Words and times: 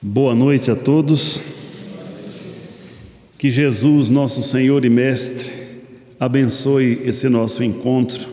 Boa 0.00 0.32
noite 0.32 0.70
a 0.70 0.76
todos. 0.76 1.40
Que 3.36 3.50
Jesus, 3.50 4.10
nosso 4.10 4.44
Senhor 4.44 4.84
e 4.84 4.88
Mestre, 4.88 5.52
abençoe 6.20 7.02
esse 7.04 7.28
nosso 7.28 7.64
encontro, 7.64 8.28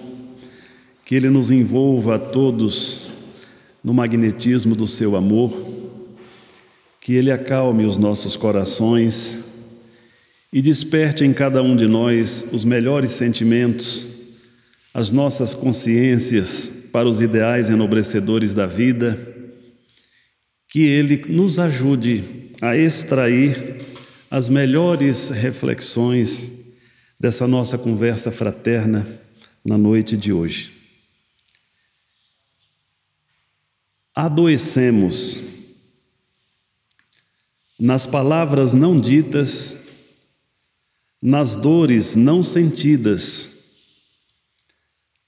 que 1.04 1.16
Ele 1.16 1.28
nos 1.28 1.50
envolva 1.50 2.18
a 2.18 2.20
todos 2.20 3.10
no 3.84 3.96
magnetismo 3.96 4.76
do 4.76 4.86
Seu 4.86 5.16
amor, 5.16 5.52
que 7.02 7.16
Ele 7.16 7.32
acalme 7.32 7.84
os 7.84 7.98
nossos 7.98 8.36
corações 8.36 9.46
e 10.54 10.62
desperte 10.62 11.24
em 11.24 11.34
cada 11.34 11.64
um 11.64 11.76
de 11.76 11.88
nós 11.88 12.50
os 12.52 12.64
melhores 12.64 13.10
sentimentos, 13.10 14.06
as 14.94 15.10
nossas 15.10 15.56
consciências 15.56 16.72
para 16.92 17.10
os 17.10 17.22
ideais 17.22 17.70
enobrecedores 17.70 18.54
da 18.54 18.68
vida 18.68 19.35
que 20.68 20.84
Ele 20.86 21.18
nos 21.28 21.60
ajude 21.60 22.52
a 22.62 22.76
extrair 22.76 23.78
as 24.30 24.50
melhores 24.50 25.30
reflexões 25.30 26.52
dessa 27.20 27.48
nossa 27.48 27.78
conversa 27.78 28.32
fraterna 28.32 29.08
na 29.64 29.78
noite 29.78 30.18
de 30.18 30.34
hoje. 30.34 30.76
Adoecemos 34.14 35.42
nas 37.80 38.06
palavras 38.06 38.72
não 38.74 39.00
ditas, 39.00 39.88
nas 41.22 41.56
dores 41.56 42.16
não 42.16 42.42
sentidas, 42.42 43.52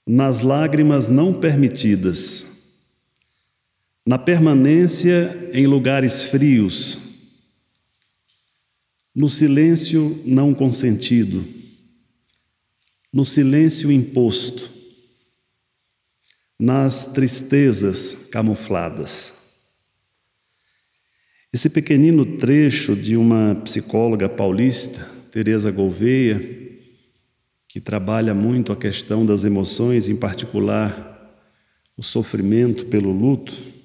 nas 0.06 0.40
lágrimas 0.40 1.08
não 1.08 1.34
permitidas 1.34 2.47
na 4.08 4.16
permanência 4.16 5.50
em 5.52 5.66
lugares 5.66 6.22
frios, 6.22 6.98
no 9.14 9.28
silêncio 9.28 10.22
não 10.24 10.54
consentido, 10.54 11.44
no 13.12 13.26
silêncio 13.26 13.92
imposto, 13.92 14.70
nas 16.58 17.08
tristezas 17.08 18.28
camufladas. 18.30 19.34
Esse 21.52 21.68
pequenino 21.68 22.38
trecho 22.38 22.96
de 22.96 23.14
uma 23.14 23.56
psicóloga 23.56 24.26
paulista, 24.26 25.06
Teresa 25.30 25.70
Gouveia, 25.70 26.40
que 27.68 27.78
trabalha 27.78 28.32
muito 28.32 28.72
a 28.72 28.76
questão 28.76 29.26
das 29.26 29.44
emoções, 29.44 30.08
em 30.08 30.16
particular 30.16 31.14
o 31.94 32.02
sofrimento 32.02 32.86
pelo 32.86 33.12
luto, 33.12 33.76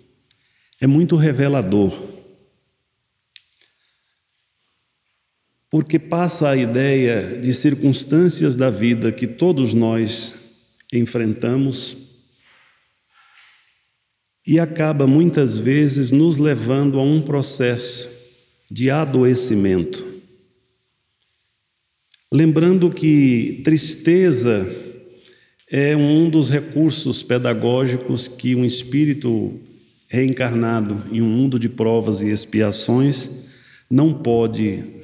é 0.83 0.87
muito 0.87 1.15
revelador. 1.15 1.97
Porque 5.69 5.97
passa 5.97 6.49
a 6.49 6.57
ideia 6.57 7.37
de 7.37 7.53
circunstâncias 7.53 8.57
da 8.57 8.69
vida 8.69 9.09
que 9.09 9.25
todos 9.25 9.73
nós 9.73 10.35
enfrentamos 10.91 11.95
e 14.45 14.59
acaba 14.59 15.07
muitas 15.07 15.57
vezes 15.57 16.11
nos 16.11 16.37
levando 16.37 16.99
a 16.99 17.01
um 17.01 17.21
processo 17.21 18.09
de 18.69 18.89
adoecimento. 18.89 20.05
Lembrando 22.29 22.89
que 22.89 23.61
tristeza 23.63 24.69
é 25.65 25.95
um 25.95 26.29
dos 26.29 26.49
recursos 26.49 27.23
pedagógicos 27.23 28.27
que 28.27 28.53
um 28.53 28.65
espírito 28.65 29.61
reencarnado 30.13 31.05
em 31.11 31.23
um 31.23 31.27
mundo 31.27 31.57
de 31.57 31.67
provas 31.67 32.21
e 32.21 32.29
expiações, 32.29 33.47
não 33.89 34.13
pode 34.13 35.03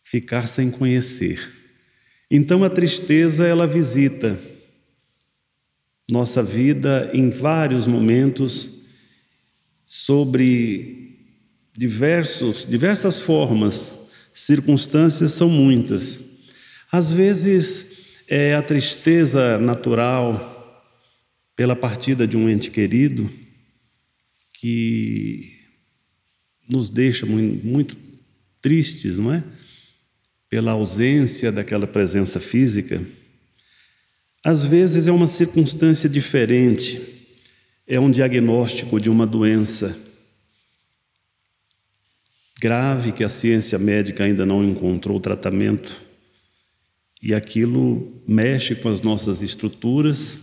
ficar 0.00 0.46
sem 0.46 0.70
conhecer. 0.70 1.40
Então 2.30 2.62
a 2.62 2.70
tristeza 2.70 3.48
ela 3.48 3.66
visita 3.66 4.38
nossa 6.08 6.40
vida 6.40 7.10
em 7.12 7.30
vários 7.30 7.84
momentos 7.84 8.86
sobre 9.84 11.18
diversos 11.76 12.64
diversas 12.64 13.18
formas, 13.18 13.98
circunstâncias 14.32 15.32
são 15.32 15.48
muitas. 15.48 16.44
Às 16.92 17.10
vezes 17.10 18.22
é 18.28 18.54
a 18.54 18.62
tristeza 18.62 19.58
natural 19.58 20.94
pela 21.56 21.74
partida 21.74 22.24
de 22.24 22.36
um 22.36 22.48
ente 22.48 22.70
querido, 22.70 23.28
que 24.60 25.56
nos 26.68 26.90
deixa 26.90 27.24
muito, 27.24 27.96
tristes, 28.60 29.18
não 29.18 29.32
é? 29.32 29.44
Pela 30.50 30.72
ausência 30.72 31.52
daquela 31.52 31.86
presença 31.86 32.40
física. 32.40 33.00
Às 34.44 34.64
vezes 34.64 35.06
é 35.06 35.12
uma 35.12 35.28
circunstância 35.28 36.08
diferente, 36.08 37.00
é 37.86 38.00
um 38.00 38.10
diagnóstico 38.10 39.00
de 39.00 39.08
uma 39.08 39.26
doença 39.26 39.96
grave 42.60 43.12
que 43.12 43.22
a 43.22 43.28
ciência 43.28 43.78
médica 43.78 44.24
ainda 44.24 44.44
não 44.44 44.64
encontrou 44.64 45.20
tratamento 45.20 46.02
e 47.22 47.32
aquilo 47.32 48.20
mexe 48.26 48.74
com 48.74 48.88
as 48.88 49.00
nossas 49.00 49.40
estruturas 49.40 50.40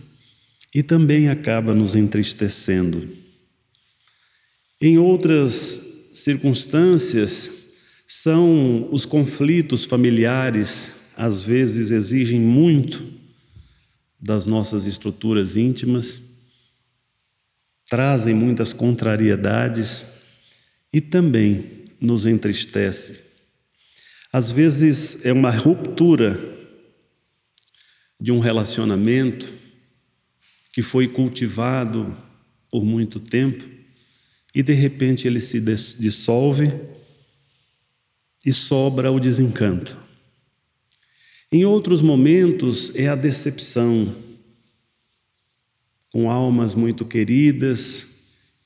e 0.74 0.82
também 0.82 1.28
acaba 1.28 1.74
nos 1.74 1.94
entristecendo. 1.94 3.25
Em 4.80 4.98
outras 4.98 6.10
circunstâncias, 6.12 7.56
são 8.06 8.88
os 8.92 9.04
conflitos 9.04 9.84
familiares, 9.84 11.12
às 11.16 11.42
vezes 11.42 11.90
exigem 11.90 12.40
muito 12.40 13.04
das 14.20 14.46
nossas 14.46 14.86
estruturas 14.86 15.56
íntimas, 15.56 16.22
trazem 17.88 18.34
muitas 18.34 18.72
contrariedades 18.72 20.06
e 20.92 21.00
também 21.00 21.86
nos 22.00 22.26
entristece. 22.26 23.24
Às 24.32 24.50
vezes 24.50 25.24
é 25.24 25.32
uma 25.32 25.50
ruptura 25.50 26.38
de 28.20 28.30
um 28.30 28.38
relacionamento 28.38 29.52
que 30.72 30.82
foi 30.82 31.08
cultivado 31.08 32.14
por 32.70 32.84
muito 32.84 33.18
tempo 33.18 33.75
e 34.56 34.62
de 34.62 34.72
repente 34.72 35.28
ele 35.28 35.38
se 35.38 35.60
dissolve 36.00 36.72
e 38.42 38.50
sobra 38.54 39.12
o 39.12 39.20
desencanto. 39.20 39.94
Em 41.52 41.66
outros 41.66 42.00
momentos 42.00 42.96
é 42.96 43.06
a 43.06 43.14
decepção, 43.14 44.16
com 46.10 46.30
almas 46.30 46.74
muito 46.74 47.04
queridas, 47.04 48.08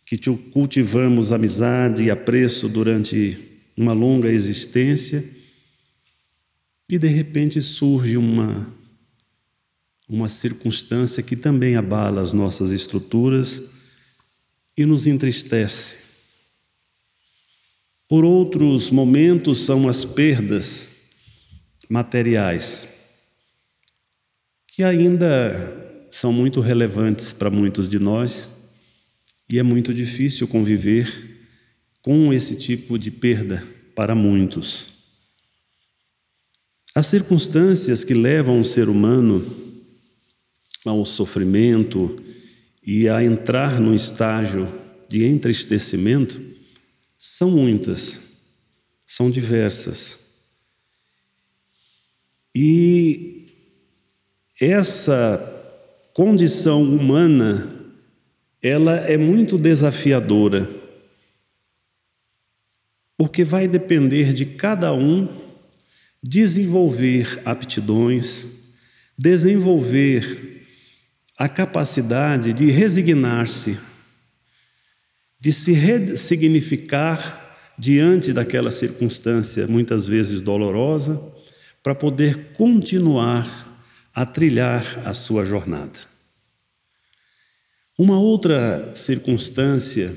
que 0.07 0.17
cultivamos 0.53 1.33
amizade 1.33 2.05
e 2.05 2.11
apreço 2.11 2.69
durante 2.69 3.37
uma 3.77 3.93
longa 3.93 4.31
existência, 4.31 5.29
e 6.89 6.99
de 6.99 7.09
repente 7.09 7.61
surge 7.61 8.17
uma, 8.17 8.73
uma 10.09 10.29
circunstância 10.29 11.21
que 11.21 11.35
também 11.35 11.75
abala 11.75 12.21
as 12.21 12.33
nossas 12.33 12.71
estruturas 12.71 13.80
e 14.81 14.87
nos 14.87 15.07
entristece. 15.07 15.99
Por 18.09 18.25
outros 18.25 18.89
momentos, 18.89 19.61
são 19.61 19.87
as 19.87 20.07
perdas 20.07 20.89
materiais, 21.87 22.89
que 24.67 24.83
ainda 24.83 26.07
são 26.11 26.33
muito 26.33 26.63
relevantes 26.63 27.31
para 27.31 27.51
muitos 27.51 27.91
de 27.91 27.99
nós 27.99 28.49
e 29.53 29.59
é 29.59 29.63
muito 29.63 29.93
difícil 29.93 30.49
conviver 30.49 31.45
com 32.01 32.33
esse 32.33 32.57
tipo 32.57 32.99
de 32.99 33.11
perda 33.11 33.63
para 33.95 34.15
muitos. 34.15 34.87
As 36.95 37.05
circunstâncias 37.07 38.03
que 38.03 38.15
levam 38.15 38.59
o 38.59 38.65
ser 38.65 38.89
humano 38.89 39.45
ao 40.87 41.05
sofrimento, 41.05 42.17
e 42.83 43.09
a 43.09 43.23
entrar 43.23 43.81
num 43.81 43.95
estágio 43.95 44.67
de 45.09 45.25
entristecimento 45.25 46.41
são 47.19 47.51
muitas, 47.51 48.21
são 49.07 49.31
diversas. 49.31 50.19
E 52.55 53.47
essa 54.61 55.39
condição 56.15 56.83
humana, 56.83 57.71
ela 58.63 58.97
é 58.97 59.17
muito 59.17 59.59
desafiadora, 59.59 60.69
porque 63.17 63.45
vai 63.45 63.69
depender 63.69 64.33
de 64.33 64.47
cada 64.47 64.93
um 64.93 65.29
desenvolver 66.23 67.41
aptidões, 67.45 68.47
desenvolver 69.17 70.60
a 71.41 71.49
capacidade 71.49 72.53
de 72.53 72.71
resignar-se, 72.71 73.79
de 75.41 75.51
se 75.51 75.73
ressignificar 75.73 77.57
diante 77.79 78.31
daquela 78.31 78.71
circunstância, 78.71 79.67
muitas 79.67 80.07
vezes 80.07 80.43
dolorosa, 80.43 81.19
para 81.83 81.95
poder 81.95 82.53
continuar 82.53 83.75
a 84.15 84.27
trilhar 84.27 85.01
a 85.03 85.15
sua 85.15 85.43
jornada. 85.47 85.99
Uma 87.97 88.21
outra 88.21 88.93
circunstância 88.95 90.15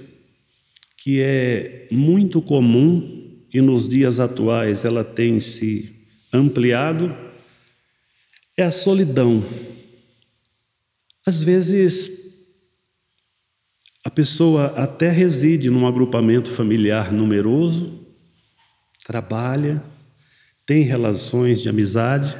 que 0.97 1.21
é 1.21 1.87
muito 1.89 2.41
comum 2.41 3.41
e 3.53 3.61
nos 3.61 3.87
dias 3.87 4.19
atuais 4.19 4.83
ela 4.83 5.05
tem 5.05 5.39
se 5.39 6.05
ampliado 6.33 7.15
é 8.57 8.63
a 8.63 8.71
solidão. 8.71 9.41
Às 11.25 11.41
vezes, 11.41 12.23
a 14.03 14.09
pessoa 14.09 14.67
até 14.75 15.09
reside 15.09 15.69
num 15.69 15.87
agrupamento 15.87 16.51
familiar 16.51 17.11
numeroso, 17.11 18.05
trabalha, 19.05 19.83
tem 20.65 20.83
relações 20.83 21.61
de 21.61 21.69
amizade, 21.69 22.35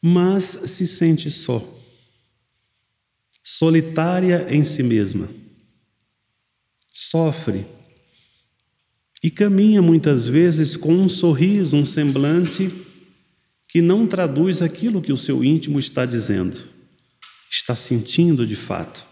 mas 0.00 0.44
se 0.44 0.86
sente 0.86 1.30
só, 1.30 1.62
solitária 3.42 4.46
em 4.48 4.64
si 4.64 4.82
mesma, 4.82 5.28
sofre 6.92 7.66
e 9.22 9.30
caminha 9.30 9.82
muitas 9.82 10.26
vezes 10.28 10.76
com 10.76 10.92
um 10.92 11.08
sorriso, 11.08 11.76
um 11.76 11.84
semblante 11.84 12.72
que 13.68 13.82
não 13.82 14.06
traduz 14.06 14.62
aquilo 14.62 15.02
que 15.02 15.12
o 15.12 15.16
seu 15.16 15.44
íntimo 15.44 15.78
está 15.78 16.06
dizendo, 16.06 16.56
está 17.50 17.74
sentindo 17.74 18.46
de 18.46 18.54
fato. 18.54 19.04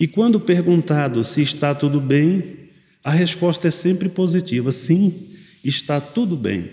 E 0.00 0.08
quando 0.08 0.40
perguntado 0.40 1.22
se 1.22 1.42
está 1.42 1.74
tudo 1.74 2.00
bem, 2.00 2.70
a 3.04 3.10
resposta 3.10 3.68
é 3.68 3.70
sempre 3.70 4.08
positiva: 4.08 4.72
sim, 4.72 5.36
está 5.62 6.00
tudo 6.00 6.36
bem. 6.36 6.70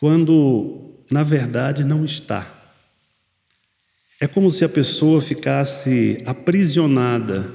Quando, 0.00 1.04
na 1.10 1.22
verdade, 1.22 1.84
não 1.84 2.04
está. 2.04 2.54
É 4.18 4.26
como 4.26 4.50
se 4.50 4.64
a 4.64 4.68
pessoa 4.68 5.20
ficasse 5.20 6.22
aprisionada 6.24 7.52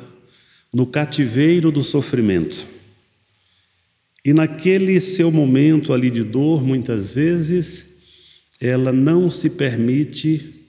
no 0.71 0.85
cativeiro 0.85 1.71
do 1.71 1.83
sofrimento. 1.83 2.67
E 4.23 4.33
naquele 4.33 5.01
seu 5.01 5.31
momento 5.31 5.91
ali 5.91 6.11
de 6.11 6.23
dor, 6.23 6.63
muitas 6.63 7.15
vezes, 7.15 7.87
ela 8.59 8.93
não 8.93 9.31
se 9.31 9.49
permite 9.51 10.60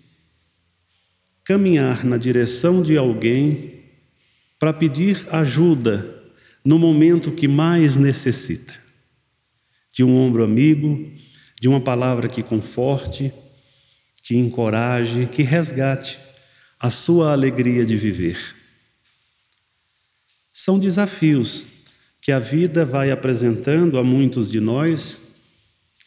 caminhar 1.44 2.04
na 2.04 2.16
direção 2.16 2.82
de 2.82 2.96
alguém 2.96 3.82
para 4.58 4.72
pedir 4.72 5.26
ajuda 5.30 6.22
no 6.64 6.78
momento 6.78 7.32
que 7.32 7.48
mais 7.48 7.96
necessita. 7.96 8.72
De 9.92 10.04
um 10.04 10.16
ombro 10.16 10.44
amigo, 10.44 11.10
de 11.60 11.68
uma 11.68 11.80
palavra 11.80 12.28
que 12.28 12.42
conforte, 12.42 13.32
que 14.22 14.36
encoraje, 14.36 15.26
que 15.26 15.42
resgate 15.42 16.18
a 16.78 16.90
sua 16.90 17.32
alegria 17.32 17.84
de 17.84 17.96
viver. 17.96 18.38
São 20.52 20.78
desafios 20.78 21.66
que 22.20 22.30
a 22.30 22.38
vida 22.38 22.84
vai 22.84 23.10
apresentando 23.10 23.98
a 23.98 24.04
muitos 24.04 24.48
de 24.50 24.60
nós 24.60 25.18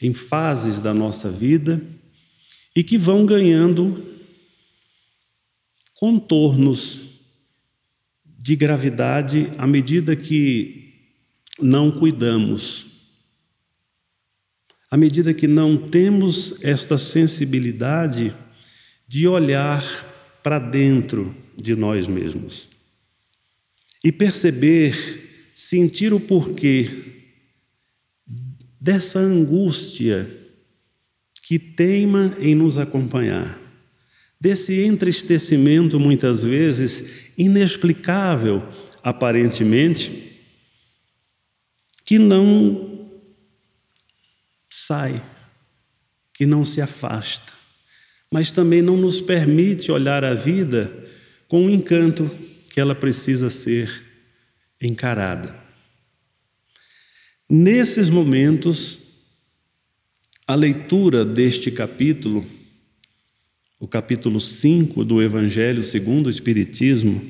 em 0.02 0.14
fases 0.14 0.80
da 0.80 0.94
nossa 0.94 1.30
vida 1.30 1.82
e 2.76 2.84
que 2.84 2.98
vão 2.98 3.26
ganhando 3.26 4.15
contornos 5.96 7.16
de 8.26 8.56
gravidade 8.56 9.52
à 9.58 9.66
medida 9.66 10.16
que 10.16 10.94
não 11.60 11.92
cuidamos, 11.92 12.86
à 14.92 14.98
medida 14.98 15.34
que 15.34 15.48
não 15.48 15.78
temos 15.90 16.64
esta 16.64 16.98
sensibilidade 16.98 18.36
de 19.08 19.28
olhar 19.28 19.84
para 20.44 20.60
dentro 20.60 21.36
de 21.58 21.76
nós 21.76 22.08
mesmos 22.08 22.68
e 24.04 24.12
perceber 24.12 25.50
sentir 25.56 26.14
o 26.14 26.20
porquê 26.20 27.16
dessa 28.80 29.18
angústia 29.18 30.30
que 31.42 31.58
teima 31.58 32.36
em 32.40 32.54
nos 32.54 32.78
acompanhar, 32.78 33.60
desse 34.40 34.84
entristecimento 34.84 36.00
muitas 36.00 36.44
vezes 36.44 37.32
inexplicável, 37.38 38.64
aparentemente, 39.04 40.40
que 42.04 42.20
não 42.20 43.10
sai, 44.70 45.22
que 46.34 46.46
não 46.46 46.64
se 46.64 46.82
afasta, 46.82 47.54
mas 48.32 48.52
também 48.52 48.82
não 48.82 48.98
nos 48.98 49.20
permite 49.20 49.92
olhar 49.92 50.24
a 50.24 50.34
vida 50.34 50.92
com 51.48 51.66
o 51.66 51.70
encanto 51.70 52.30
que 52.70 52.80
ela 52.80 52.94
precisa 52.94 53.50
ser 53.50 54.04
encarada. 54.82 55.56
Nesses 57.50 58.10
momentos, 58.10 59.00
a 60.48 60.56
leitura 60.56 61.24
deste 61.24 61.72
capítulo, 61.72 62.46
o 63.80 63.88
capítulo 63.88 64.40
5 64.40 65.04
do 65.04 65.22
Evangelho 65.22 65.84
segundo 65.84 66.28
o 66.28 66.30
Espiritismo, 66.30 67.22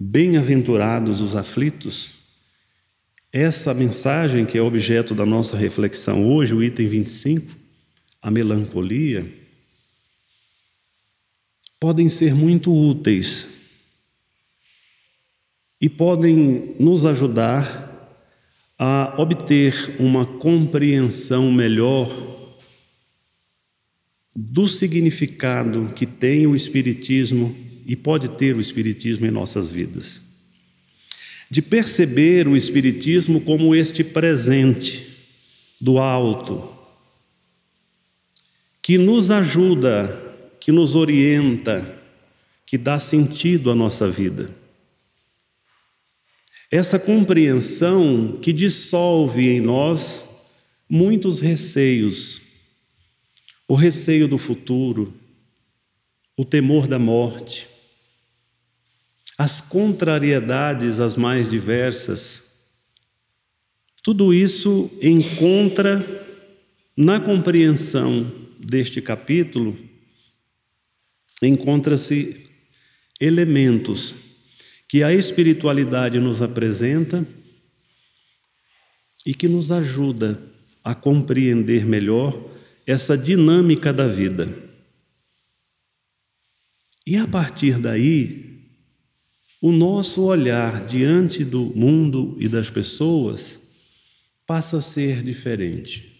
Bem-aventurados 0.00 1.20
os 1.20 1.34
aflitos, 1.34 2.12
essa 3.32 3.74
mensagem 3.74 4.46
que 4.46 4.56
é 4.56 4.62
objeto 4.62 5.12
da 5.12 5.26
nossa 5.26 5.56
reflexão 5.56 6.24
hoje, 6.32 6.54
o 6.54 6.62
item 6.62 6.86
25, 6.86 7.52
a 8.22 8.30
melancolia, 8.30 9.28
podem 11.80 12.08
ser 12.08 12.32
muito 12.32 12.72
úteis 12.72 13.48
e 15.80 15.88
podem 15.88 16.76
nos 16.78 17.04
ajudar 17.04 17.88
a 18.78 19.14
obter 19.18 19.96
uma 19.98 20.24
compreensão 20.24 21.50
melhor 21.50 22.37
do 24.40 24.68
significado 24.68 25.92
que 25.96 26.06
tem 26.06 26.46
o 26.46 26.54
Espiritismo 26.54 27.56
e 27.84 27.96
pode 27.96 28.28
ter 28.28 28.54
o 28.54 28.60
Espiritismo 28.60 29.26
em 29.26 29.32
nossas 29.32 29.72
vidas. 29.72 30.22
De 31.50 31.60
perceber 31.60 32.46
o 32.46 32.56
Espiritismo 32.56 33.40
como 33.40 33.74
este 33.74 34.04
presente 34.04 35.08
do 35.80 35.98
alto, 35.98 36.72
que 38.80 38.96
nos 38.96 39.28
ajuda, 39.32 40.06
que 40.60 40.70
nos 40.70 40.94
orienta, 40.94 42.00
que 42.64 42.78
dá 42.78 43.00
sentido 43.00 43.72
à 43.72 43.74
nossa 43.74 44.08
vida. 44.08 44.54
Essa 46.70 46.96
compreensão 46.96 48.38
que 48.40 48.52
dissolve 48.52 49.48
em 49.48 49.60
nós 49.60 50.24
muitos 50.88 51.40
receios, 51.40 52.47
o 53.68 53.74
receio 53.74 54.26
do 54.26 54.38
futuro, 54.38 55.12
o 56.34 56.44
temor 56.44 56.88
da 56.88 56.98
morte, 56.98 57.68
as 59.36 59.60
contrariedades 59.60 60.98
as 60.98 61.14
mais 61.14 61.50
diversas, 61.50 62.48
tudo 64.02 64.32
isso 64.32 64.90
encontra 65.02 66.02
na 66.96 67.20
compreensão 67.20 68.26
deste 68.58 69.02
capítulo, 69.02 69.78
encontra-se 71.42 72.48
elementos 73.20 74.14
que 74.88 75.02
a 75.02 75.12
espiritualidade 75.12 76.18
nos 76.18 76.40
apresenta 76.40 77.26
e 79.26 79.34
que 79.34 79.46
nos 79.46 79.70
ajuda 79.70 80.40
a 80.82 80.94
compreender 80.94 81.84
melhor 81.84 82.57
essa 82.88 83.16
dinâmica 83.16 83.92
da 83.92 84.08
vida. 84.08 84.52
E 87.06 87.16
a 87.16 87.26
partir 87.28 87.78
daí, 87.78 88.72
o 89.62 89.70
nosso 89.70 90.24
olhar 90.24 90.84
diante 90.84 91.44
do 91.44 91.66
mundo 91.76 92.34
e 92.40 92.48
das 92.48 92.68
pessoas 92.68 93.68
passa 94.46 94.78
a 94.78 94.80
ser 94.80 95.22
diferente. 95.22 96.16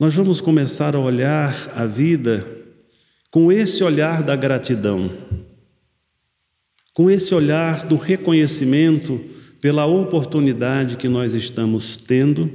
Nós 0.00 0.14
vamos 0.14 0.40
começar 0.40 0.96
a 0.96 0.98
olhar 0.98 1.72
a 1.76 1.86
vida 1.86 2.44
com 3.30 3.52
esse 3.52 3.84
olhar 3.84 4.22
da 4.22 4.34
gratidão 4.34 5.10
com 6.94 7.10
esse 7.10 7.34
olhar 7.34 7.84
do 7.84 7.96
reconhecimento 7.96 9.20
pela 9.60 9.84
oportunidade 9.84 10.96
que 10.96 11.08
nós 11.08 11.34
estamos 11.34 11.96
tendo 11.96 12.48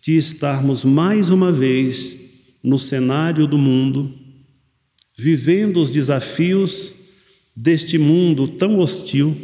de 0.00 0.16
estarmos 0.16 0.84
mais 0.84 1.30
uma 1.30 1.52
vez 1.52 2.16
no 2.62 2.78
cenário 2.78 3.46
do 3.46 3.58
mundo, 3.58 4.12
vivendo 5.16 5.80
os 5.80 5.90
desafios 5.90 6.94
deste 7.54 7.98
mundo 7.98 8.48
tão 8.48 8.78
hostil 8.78 9.36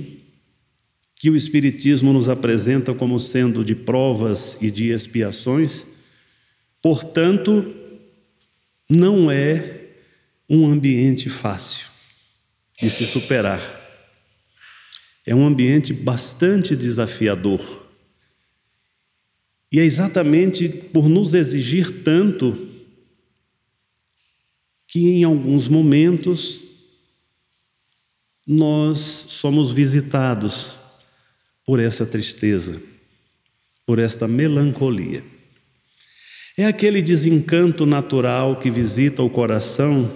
que 1.18 1.30
o 1.30 1.36
Espiritismo 1.36 2.12
nos 2.12 2.28
apresenta 2.28 2.94
como 2.94 3.18
sendo 3.18 3.64
de 3.64 3.74
provas 3.74 4.58
e 4.62 4.70
de 4.70 4.90
expiações, 4.90 5.86
portanto, 6.82 7.74
não 8.88 9.30
é 9.30 9.80
um 10.48 10.66
ambiente 10.66 11.28
fácil 11.28 11.88
de 12.80 12.90
se 12.90 13.06
superar. 13.06 13.60
É 15.24 15.34
um 15.34 15.44
ambiente 15.44 15.92
bastante 15.92 16.76
desafiador. 16.76 17.85
E 19.70 19.80
é 19.80 19.84
exatamente 19.84 20.68
por 20.68 21.08
nos 21.08 21.34
exigir 21.34 22.02
tanto 22.02 22.56
que 24.86 25.08
em 25.10 25.24
alguns 25.24 25.68
momentos 25.68 26.60
nós 28.46 28.98
somos 28.98 29.72
visitados 29.72 30.74
por 31.64 31.80
essa 31.80 32.06
tristeza, 32.06 32.80
por 33.84 33.98
esta 33.98 34.28
melancolia. 34.28 35.24
É 36.56 36.64
aquele 36.64 37.02
desencanto 37.02 37.84
natural 37.84 38.56
que 38.60 38.70
visita 38.70 39.22
o 39.22 39.28
coração, 39.28 40.10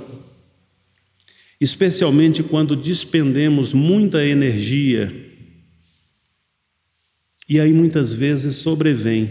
especialmente 1.61 2.43
quando 2.43 2.77
despendemos 2.77 3.75
muita 3.75 4.25
energia. 4.25 5.30
E 7.51 7.59
aí 7.59 7.73
muitas 7.73 8.13
vezes 8.13 8.59
sobrevém 8.59 9.29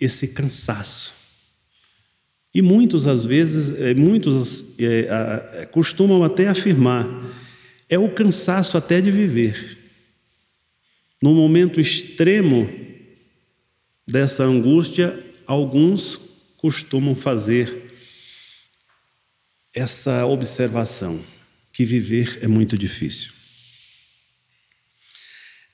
esse 0.00 0.28
cansaço. 0.28 1.16
E 2.54 2.62
muitos, 2.62 3.08
às 3.08 3.24
vezes, 3.24 3.76
eh, 3.80 3.92
muitos 3.92 4.78
é, 4.78 5.66
costumam 5.72 6.22
até 6.22 6.46
afirmar, 6.46 7.04
é 7.88 7.98
o 7.98 8.08
cansaço 8.08 8.78
até 8.78 9.00
de 9.00 9.10
viver. 9.10 9.78
No 11.20 11.34
momento 11.34 11.80
extremo 11.80 12.70
dessa 14.06 14.44
angústia, 14.44 15.18
alguns 15.44 16.20
costumam 16.58 17.16
fazer 17.16 17.92
essa 19.74 20.24
observação, 20.24 21.20
que 21.72 21.84
viver 21.84 22.38
é 22.42 22.46
muito 22.46 22.78
difícil. 22.78 23.32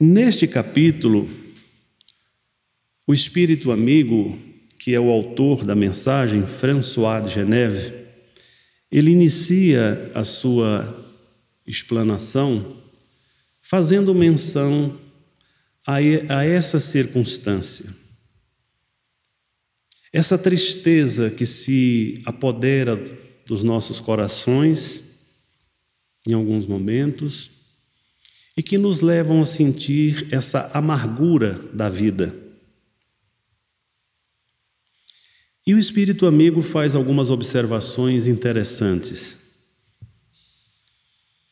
Neste 0.00 0.48
capítulo, 0.48 1.41
o 3.06 3.12
espírito 3.12 3.72
amigo, 3.72 4.38
que 4.78 4.94
é 4.94 5.00
o 5.00 5.10
autor 5.10 5.64
da 5.64 5.74
mensagem, 5.74 6.46
François 6.46 7.22
de 7.22 7.34
Geneve, 7.34 7.94
ele 8.90 9.10
inicia 9.10 10.10
a 10.14 10.24
sua 10.24 11.06
explanação 11.66 12.82
fazendo 13.62 14.14
menção 14.14 14.98
a, 15.86 15.96
a 15.96 16.44
essa 16.44 16.78
circunstância. 16.78 17.86
Essa 20.12 20.36
tristeza 20.36 21.30
que 21.30 21.46
se 21.46 22.20
apodera 22.26 22.96
dos 23.46 23.62
nossos 23.62 23.98
corações 23.98 25.12
em 26.28 26.34
alguns 26.34 26.66
momentos 26.66 27.50
e 28.56 28.62
que 28.62 28.76
nos 28.76 29.00
levam 29.00 29.40
a 29.40 29.46
sentir 29.46 30.28
essa 30.30 30.70
amargura 30.74 31.58
da 31.72 31.88
vida. 31.88 32.41
E 35.66 35.74
o 35.74 35.78
espírito 35.78 36.26
amigo 36.26 36.60
faz 36.60 36.94
algumas 36.94 37.30
observações 37.30 38.26
interessantes. 38.26 39.38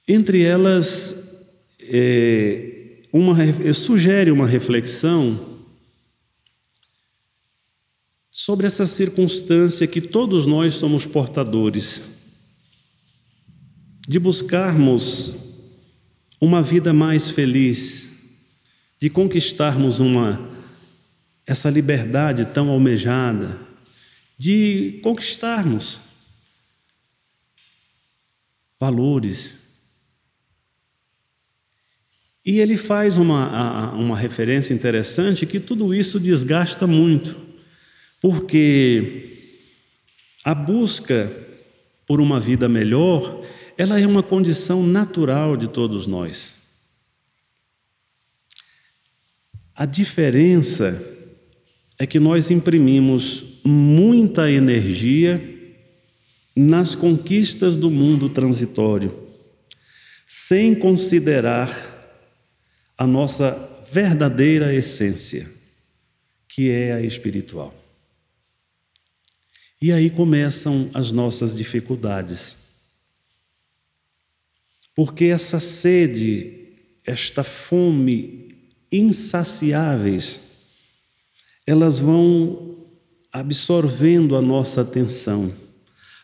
Entre 0.07 0.43
elas, 0.43 1.47
é, 1.81 3.03
uma, 3.13 3.37
sugere 3.73 4.33
uma 4.33 4.47
reflexão 4.47 5.61
sobre 8.31 8.67
essa 8.67 8.87
circunstância 8.87 9.87
que 9.87 10.01
todos 10.01 10.47
nós 10.47 10.75
somos 10.75 11.07
portadores, 11.07 12.03
de 14.09 14.19
buscarmos 14.19 15.35
uma 16.41 16.63
vida 16.63 16.93
mais 16.93 17.31
feliz, 17.31 18.11
de 18.99 19.09
conquistarmos 19.09 20.01
uma 20.01 20.51
essa 21.47 21.69
liberdade 21.69 22.45
tão 22.47 22.69
almejada, 22.71 23.70
de 24.41 25.01
conquistarmos 25.03 26.01
valores, 28.81 29.59
e 32.43 32.59
ele 32.59 32.79
faz 32.79 33.19
uma, 33.19 33.93
uma 33.93 34.17
referência 34.17 34.73
interessante 34.73 35.45
que 35.45 35.61
tudo 35.61 35.95
isso 35.95 36.19
desgasta 36.19 36.87
muito, 36.87 37.37
porque 38.19 39.29
a 40.43 40.55
busca 40.55 41.31
por 42.07 42.19
uma 42.19 42.41
vida 42.41 42.67
melhor, 42.67 43.45
ela 43.77 44.01
é 44.01 44.07
uma 44.07 44.23
condição 44.23 44.83
natural 44.83 45.55
de 45.55 45.69
todos 45.69 46.07
nós. 46.07 46.55
A 49.75 49.85
diferença 49.85 50.99
é 51.99 52.07
que 52.07 52.19
nós 52.19 52.51
imprimimos 52.51 53.50
muita 53.65 54.51
energia 54.51 55.41
nas 56.57 56.95
conquistas 56.95 57.77
do 57.77 57.91
mundo 57.91 58.29
transitório, 58.29 59.29
sem 60.27 60.75
considerar 60.75 61.91
a 62.97 63.07
nossa 63.07 63.85
verdadeira 63.91 64.75
essência, 64.75 65.51
que 66.49 66.71
é 66.71 66.93
a 66.93 67.01
espiritual. 67.01 67.75
E 69.81 69.93
aí 69.93 70.11
começam 70.11 70.91
as 70.93 71.11
nossas 71.11 71.57
dificuldades. 71.57 72.55
Porque 74.95 75.27
essa 75.27 75.59
sede, 75.59 76.75
esta 77.07 77.43
fome 77.43 78.49
insaciáveis, 78.93 80.41
elas 81.67 81.99
vão 81.99 82.80
absorvendo 83.33 84.37
a 84.37 84.43
nossa 84.43 84.81
atenção, 84.81 85.53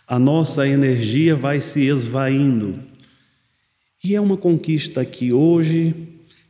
a 0.07 0.19
nossa 0.19 0.67
energia 0.67 1.37
vai 1.37 1.61
se 1.61 1.87
esvaindo. 1.87 2.79
E 4.03 4.15
é 4.15 4.21
uma 4.21 4.37
conquista 4.37 5.05
que 5.05 5.33
hoje 5.33 5.95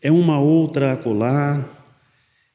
é 0.00 0.10
uma 0.10 0.40
outra 0.40 0.92
acolá, 0.92 1.66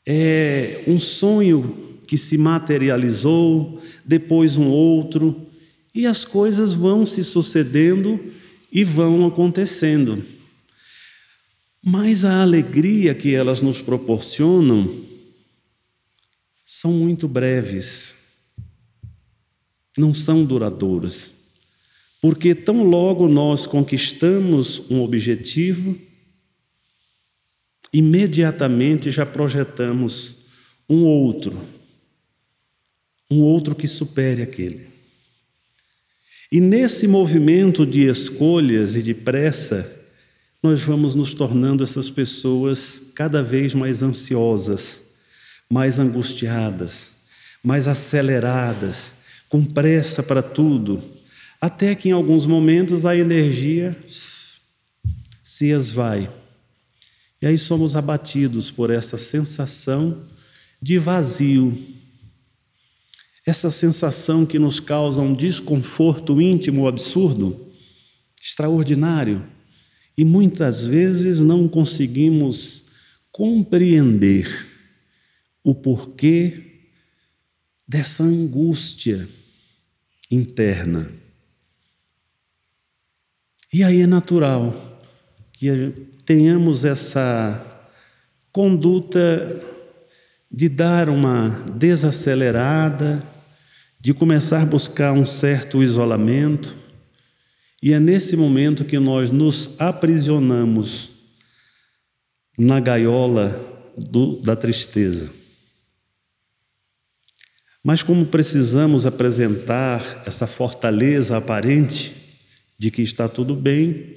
é 0.05 0.83
um 0.87 0.99
sonho 0.99 1.99
que 2.07 2.17
se 2.17 2.37
materializou, 2.37 3.81
depois 4.05 4.57
um 4.57 4.67
outro, 4.67 5.47
e 5.93 6.05
as 6.05 6.25
coisas 6.25 6.73
vão 6.73 7.05
se 7.05 7.23
sucedendo 7.23 8.19
e 8.71 8.83
vão 8.83 9.25
acontecendo. 9.25 10.23
Mas 11.83 12.23
a 12.23 12.41
alegria 12.41 13.13
que 13.13 13.33
elas 13.33 13.61
nos 13.61 13.81
proporcionam 13.81 15.10
são 16.73 16.93
muito 16.93 17.27
breves, 17.27 18.15
não 19.97 20.13
são 20.13 20.45
duradouras, 20.45 21.33
porque 22.21 22.55
tão 22.55 22.83
logo 22.83 23.27
nós 23.27 23.67
conquistamos 23.67 24.89
um 24.89 25.01
objetivo, 25.01 25.99
imediatamente 27.91 29.11
já 29.11 29.25
projetamos 29.25 30.45
um 30.89 31.03
outro, 31.03 31.59
um 33.29 33.41
outro 33.41 33.75
que 33.75 33.85
supere 33.85 34.41
aquele. 34.41 34.87
E 36.49 36.61
nesse 36.61 37.05
movimento 37.05 37.85
de 37.85 38.07
escolhas 38.07 38.95
e 38.95 39.03
de 39.03 39.13
pressa, 39.13 40.07
nós 40.63 40.79
vamos 40.79 41.15
nos 41.15 41.33
tornando 41.33 41.83
essas 41.83 42.09
pessoas 42.09 43.11
cada 43.13 43.43
vez 43.43 43.73
mais 43.73 44.01
ansiosas, 44.01 45.10
mais 45.71 45.97
angustiadas, 45.97 47.11
mais 47.63 47.87
aceleradas, 47.87 49.21
com 49.47 49.63
pressa 49.63 50.21
para 50.21 50.43
tudo, 50.43 51.01
até 51.61 51.95
que 51.95 52.09
em 52.09 52.11
alguns 52.11 52.45
momentos 52.45 53.05
a 53.05 53.15
energia 53.15 53.97
se 55.41 55.69
esvai. 55.69 56.29
E 57.41 57.47
aí 57.47 57.57
somos 57.57 57.95
abatidos 57.95 58.69
por 58.69 58.89
essa 58.89 59.17
sensação 59.17 60.27
de 60.81 60.99
vazio, 60.99 61.77
essa 63.45 63.71
sensação 63.71 64.45
que 64.45 64.59
nos 64.59 64.81
causa 64.81 65.21
um 65.21 65.33
desconforto 65.33 66.41
íntimo 66.41 66.85
absurdo, 66.85 67.71
extraordinário, 68.41 69.45
e 70.17 70.25
muitas 70.25 70.85
vezes 70.85 71.39
não 71.39 71.69
conseguimos 71.69 72.91
compreender 73.31 74.70
o 75.63 75.75
porquê 75.75 76.71
dessa 77.87 78.23
angústia 78.23 79.27
interna. 80.29 81.09
E 83.73 83.83
aí 83.83 84.01
é 84.01 84.07
natural 84.07 84.73
que 85.53 85.91
tenhamos 86.25 86.83
essa 86.85 87.65
conduta 88.51 89.61
de 90.51 90.67
dar 90.67 91.09
uma 91.09 91.49
desacelerada, 91.77 93.23
de 93.99 94.13
começar 94.13 94.63
a 94.63 94.65
buscar 94.65 95.13
um 95.13 95.25
certo 95.25 95.81
isolamento, 95.81 96.75
e 97.81 97.93
é 97.93 97.99
nesse 97.99 98.35
momento 98.35 98.85
que 98.85 98.99
nós 98.99 99.31
nos 99.31 99.79
aprisionamos 99.79 101.09
na 102.57 102.79
gaiola 102.79 103.59
do, 103.97 104.37
da 104.41 104.55
tristeza. 104.55 105.40
Mas, 107.83 108.03
como 108.03 108.25
precisamos 108.25 109.05
apresentar 109.05 110.23
essa 110.25 110.45
fortaleza 110.45 111.35
aparente 111.35 112.13
de 112.77 112.91
que 112.91 113.01
está 113.01 113.27
tudo 113.27 113.55
bem, 113.55 114.15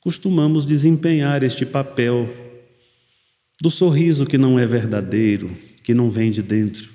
costumamos 0.00 0.66
desempenhar 0.66 1.42
este 1.42 1.64
papel 1.64 2.28
do 3.60 3.70
sorriso 3.70 4.26
que 4.26 4.36
não 4.36 4.58
é 4.58 4.66
verdadeiro, 4.66 5.50
que 5.82 5.94
não 5.94 6.10
vem 6.10 6.30
de 6.30 6.42
dentro, 6.42 6.90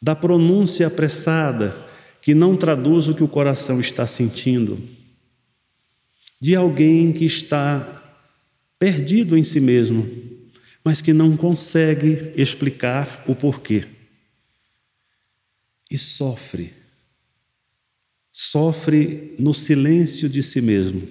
da 0.00 0.14
pronúncia 0.14 0.86
apressada 0.86 1.76
que 2.22 2.34
não 2.34 2.56
traduz 2.56 3.06
o 3.08 3.14
que 3.14 3.22
o 3.22 3.28
coração 3.28 3.78
está 3.78 4.06
sentindo, 4.06 4.78
de 6.40 6.54
alguém 6.54 7.12
que 7.12 7.26
está 7.26 8.02
perdido 8.78 9.36
em 9.36 9.42
si 9.42 9.60
mesmo, 9.60 10.08
mas 10.82 11.02
que 11.02 11.12
não 11.12 11.36
consegue 11.36 12.32
explicar 12.36 13.24
o 13.26 13.34
porquê. 13.34 13.84
E 15.94 15.98
sofre, 15.98 16.74
sofre 18.32 19.36
no 19.38 19.54
silêncio 19.54 20.28
de 20.28 20.42
si 20.42 20.60
mesmo, 20.60 21.08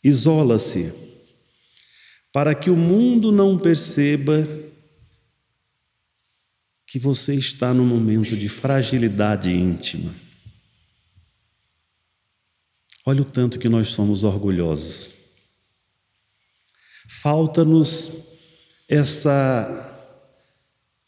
isola-se, 0.00 0.94
para 2.32 2.54
que 2.54 2.70
o 2.70 2.76
mundo 2.76 3.32
não 3.32 3.58
perceba 3.58 4.46
que 6.86 7.00
você 7.00 7.34
está 7.34 7.74
num 7.74 7.84
momento 7.84 8.36
de 8.36 8.48
fragilidade 8.48 9.50
íntima. 9.50 10.14
Olha 13.04 13.22
o 13.22 13.24
tanto 13.24 13.58
que 13.58 13.68
nós 13.68 13.88
somos 13.88 14.22
orgulhosos. 14.22 15.14
Falta-nos 17.08 18.36
essa 18.88 20.14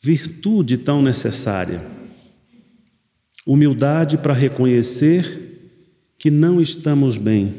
virtude 0.02 0.78
tão 0.78 1.00
necessária, 1.00 1.99
humildade 3.46 4.18
para 4.18 4.34
reconhecer 4.34 5.50
que 6.18 6.30
não 6.30 6.60
estamos 6.60 7.16
bem 7.16 7.54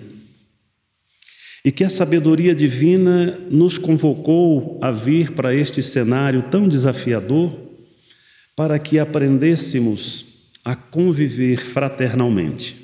e 1.63 1.71
que 1.71 1.83
a 1.83 1.89
sabedoria 1.89 2.55
divina 2.55 3.37
nos 3.49 3.77
convocou 3.77 4.79
a 4.81 4.91
vir 4.91 5.31
para 5.31 5.53
este 5.55 5.83
cenário 5.83 6.43
tão 6.49 6.67
desafiador 6.67 7.55
para 8.55 8.79
que 8.79 8.97
aprendêssemos 8.97 10.25
a 10.65 10.75
conviver 10.75 11.57
fraternalmente. 11.63 12.75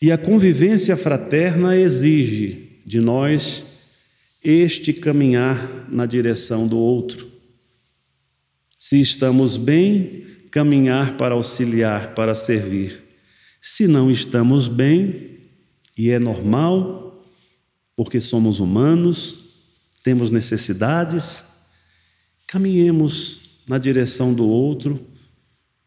E 0.00 0.10
a 0.10 0.18
convivência 0.18 0.96
fraterna 0.96 1.76
exige 1.76 2.80
de 2.84 3.00
nós 3.00 3.64
este 4.42 4.92
caminhar 4.92 5.86
na 5.90 6.04
direção 6.04 6.66
do 6.66 6.76
outro. 6.76 7.26
Se 8.78 9.00
estamos 9.00 9.56
bem, 9.56 10.26
caminhar 10.54 11.16
para 11.16 11.34
auxiliar, 11.34 12.14
para 12.14 12.32
servir. 12.32 13.02
Se 13.60 13.88
não 13.88 14.08
estamos 14.08 14.68
bem, 14.68 15.40
e 15.98 16.10
é 16.10 16.18
normal, 16.20 17.24
porque 17.96 18.20
somos 18.20 18.60
humanos, 18.60 19.66
temos 20.04 20.30
necessidades, 20.30 21.42
caminhemos 22.46 23.64
na 23.66 23.78
direção 23.78 24.32
do 24.32 24.46
outro 24.48 25.04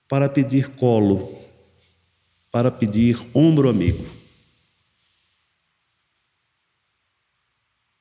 para 0.05 0.27
pedir 0.27 0.67
colo, 0.71 1.33
para 2.51 2.69
pedir 2.69 3.17
ombro 3.33 3.69
amigo, 3.69 4.05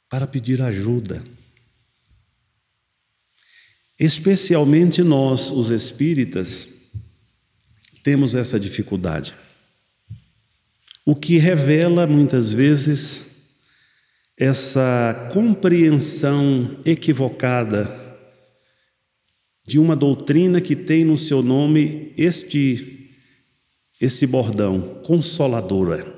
para 0.08 0.26
pedir 0.26 0.60
ajuda. 0.60 1.22
Especialmente 3.98 5.02
nós, 5.02 5.50
os 5.50 5.70
espíritas, 5.70 6.90
temos 8.02 8.34
essa 8.34 8.60
dificuldade. 8.60 9.34
O 11.04 11.14
que 11.14 11.38
revela 11.38 12.06
muitas 12.06 12.52
vezes 12.52 13.26
essa 14.36 15.30
compreensão 15.32 16.78
equivocada 16.84 18.04
de 19.66 19.78
uma 19.78 19.96
doutrina 19.96 20.60
que 20.60 20.76
tem 20.76 21.04
no 21.04 21.16
seu 21.16 21.42
nome 21.42 22.12
este 22.16 22.94
esse 23.98 24.26
bordão, 24.26 25.00
consoladora. 25.06 26.14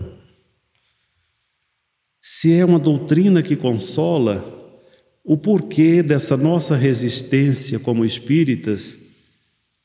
Se 2.20 2.52
é 2.52 2.64
uma 2.64 2.78
doutrina 2.78 3.40
que 3.40 3.54
consola, 3.54 4.57
o 5.28 5.36
porquê 5.36 6.02
dessa 6.02 6.38
nossa 6.38 6.74
resistência 6.74 7.78
como 7.78 8.02
espíritas 8.02 8.96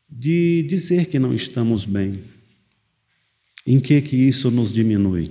de 0.10 0.64
dizer 0.64 1.08
que 1.08 1.20
não 1.20 1.34
estamos 1.34 1.84
bem? 1.84 2.14
Em 3.68 3.78
que 3.78 4.02
que 4.02 4.16
isso 4.16 4.50
nos 4.50 4.72
diminui? 4.72 5.30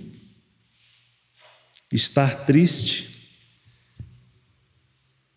Estar 1.90 2.44
triste, 2.44 3.08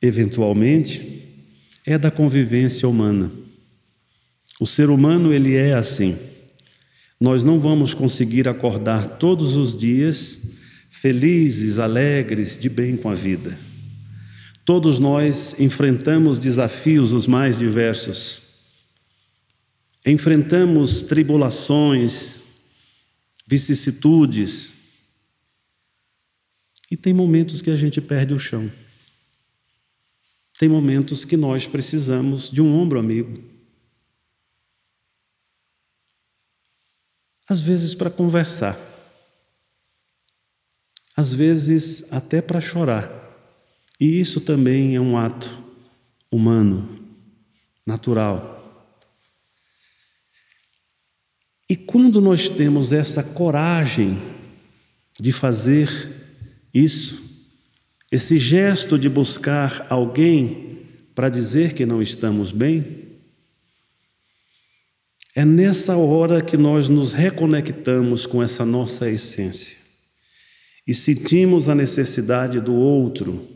eventualmente, 0.01 1.23
é 1.85 1.97
da 1.97 2.11
convivência 2.11 2.85
humana. 2.85 3.31
O 4.59 4.67
ser 4.67 4.89
humano 4.89 5.33
ele 5.33 5.55
é 5.55 5.73
assim. 5.73 6.17
Nós 7.17 7.45
não 7.45 7.61
vamos 7.61 7.93
conseguir 7.93 8.45
acordar 8.49 9.07
todos 9.07 9.55
os 9.55 9.77
dias 9.77 10.49
felizes, 10.89 11.79
alegres, 11.79 12.57
de 12.57 12.67
bem 12.67 12.97
com 12.97 13.07
a 13.09 13.15
vida. 13.15 13.57
Todos 14.65 14.97
nós 14.97 15.59
enfrentamos 15.59 16.39
desafios 16.39 17.11
os 17.11 17.27
mais 17.27 17.59
diversos. 17.59 18.41
Enfrentamos 20.03 21.03
tribulações, 21.03 22.41
vicissitudes. 23.45 24.73
E 26.89 26.97
tem 26.97 27.13
momentos 27.13 27.61
que 27.61 27.69
a 27.69 27.75
gente 27.75 28.01
perde 28.01 28.33
o 28.33 28.39
chão. 28.39 28.71
Tem 30.57 30.67
momentos 30.67 31.23
que 31.23 31.37
nós 31.37 31.67
precisamos 31.67 32.49
de 32.49 32.59
um 32.59 32.75
ombro 32.75 32.97
amigo. 32.97 33.43
Às 37.47 37.59
vezes 37.59 37.93
para 37.93 38.09
conversar, 38.09 38.75
às 41.15 41.31
vezes 41.31 42.11
até 42.11 42.41
para 42.41 42.59
chorar. 42.59 43.24
E 43.99 44.19
isso 44.19 44.41
também 44.41 44.95
é 44.95 44.99
um 44.99 45.17
ato 45.17 45.63
humano, 46.31 46.99
natural. 47.85 48.55
E 51.69 51.75
quando 51.75 52.21
nós 52.21 52.47
temos 52.47 52.91
essa 52.91 53.23
coragem 53.23 54.21
de 55.19 55.31
fazer 55.31 55.89
isso, 56.73 57.23
esse 58.11 58.37
gesto 58.37 58.99
de 58.99 59.09
buscar 59.09 59.87
alguém 59.89 60.85
para 61.15 61.29
dizer 61.29 61.73
que 61.73 61.85
não 61.85 62.01
estamos 62.01 62.51
bem, 62.51 63.05
é 65.33 65.43
nessa 65.43 65.97
hora 65.97 66.41
que 66.41 66.55
nós 66.55 66.87
nos 66.87 67.13
reconectamos 67.13 68.25
com 68.25 68.43
essa 68.43 68.65
nossa 68.65 69.09
essência 69.09 69.77
e 70.87 70.93
sentimos 70.93 71.67
a 71.67 71.75
necessidade 71.75 72.61
do 72.61 72.75
outro, 72.75 73.54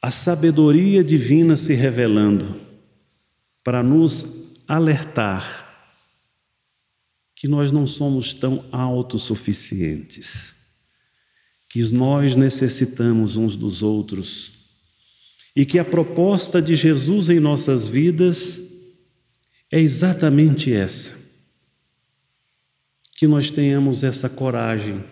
a 0.00 0.10
sabedoria 0.10 1.02
divina 1.02 1.56
se 1.56 1.74
revelando 1.74 2.54
para 3.64 3.82
nos 3.82 4.54
alertar 4.66 5.66
que 7.34 7.48
nós 7.48 7.70
não 7.72 7.86
somos 7.86 8.34
tão 8.34 8.64
autossuficientes 8.72 10.58
que 11.68 11.82
nós 11.92 12.34
necessitamos 12.34 13.36
uns 13.36 13.54
dos 13.54 13.82
outros 13.82 14.52
e 15.54 15.66
que 15.66 15.78
a 15.78 15.84
proposta 15.84 16.62
de 16.62 16.74
Jesus 16.74 17.28
em 17.28 17.38
nossas 17.38 17.86
vidas 17.88 18.60
é 19.70 19.78
exatamente 19.78 20.72
essa. 20.72 21.18
Que 23.16 23.26
nós 23.26 23.50
tenhamos 23.50 24.02
essa 24.02 24.28
coragem 24.28 25.04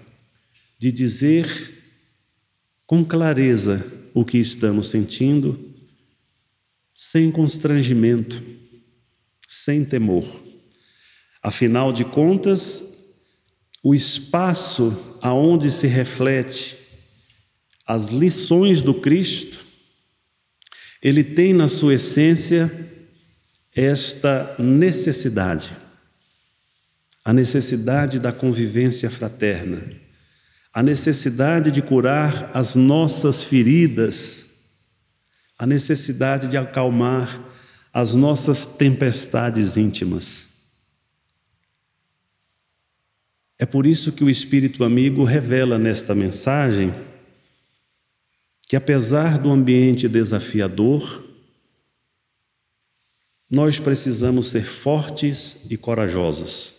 de 0.79 0.91
dizer 0.93 1.47
com 2.87 3.05
clareza 3.05 3.85
o 4.17 4.25
que 4.25 4.39
estamos 4.39 4.89
sentindo, 4.89 5.75
sem 6.95 7.31
constrangimento, 7.31 8.43
sem 9.47 9.85
temor. 9.85 10.25
Afinal 11.43 11.93
de 11.93 12.03
contas, 12.03 13.13
o 13.85 13.95
espaço 13.95 15.19
aonde 15.21 15.71
se 15.71 15.87
reflete 15.87 16.79
as 17.87 18.09
lições 18.09 18.81
do 18.81 18.95
Cristo, 18.95 19.63
ele 21.03 21.23
tem 21.23 21.53
na 21.53 21.69
sua 21.69 21.97
essência 21.97 22.73
esta 23.75 24.57
necessidade, 24.59 25.77
a 27.23 27.35
necessidade 27.35 28.19
da 28.19 28.33
convivência 28.33 29.11
fraterna, 29.11 30.06
a 30.77 30.83
necessidade 30.83 31.71
de 31.71 31.81
curar 31.81 32.51
as 32.53 32.75
nossas 32.75 33.43
feridas, 33.43 34.67
a 35.59 35.67
necessidade 35.67 36.49
de 36.49 36.59
acalmar 36.59 37.43
as 37.95 38.15
nossas 38.15 38.67
tempestades 38.67 39.79
íntimas. 39.79 40.75
É 43.59 43.65
por 43.65 43.87
isso 43.87 44.13
que 44.13 44.23
o 44.23 44.29
Espírito 44.29 44.85
Amigo 44.85 45.25
revela 45.25 45.79
nesta 45.79 46.15
mensagem 46.15 46.93
que, 48.69 48.77
apesar 48.77 49.39
do 49.39 49.51
ambiente 49.51 50.07
desafiador, 50.07 51.25
nós 53.51 53.81
precisamos 53.81 54.51
ser 54.51 54.67
fortes 54.67 55.71
e 55.71 55.79
corajosos. 55.79 56.76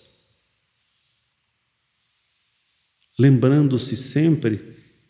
Lembrando-se 3.19 3.97
sempre 3.97 4.61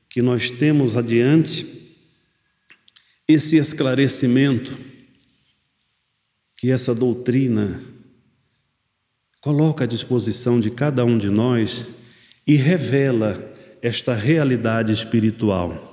que 0.09 0.21
nós 0.21 0.49
temos 0.49 0.95
adiante 0.95 1.65
esse 3.27 3.57
esclarecimento 3.57 4.77
que 6.55 6.71
essa 6.71 6.95
doutrina 6.95 7.81
coloca 9.41 9.83
à 9.83 9.87
disposição 9.87 10.59
de 10.59 10.71
cada 10.71 11.03
um 11.03 11.17
de 11.17 11.29
nós 11.29 11.87
e 12.45 12.55
revela 12.55 13.53
esta 13.81 14.15
realidade 14.15 14.93
espiritual. 14.93 15.83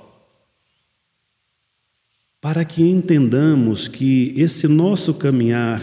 Para 2.39 2.63
que 2.63 2.81
entendamos 2.81 3.87
que 3.87 4.33
esse 4.37 4.67
nosso 4.67 5.13
caminhar, 5.15 5.81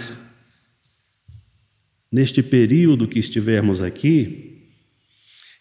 neste 2.10 2.42
período 2.42 3.06
que 3.06 3.18
estivermos 3.18 3.82
aqui, 3.82 4.51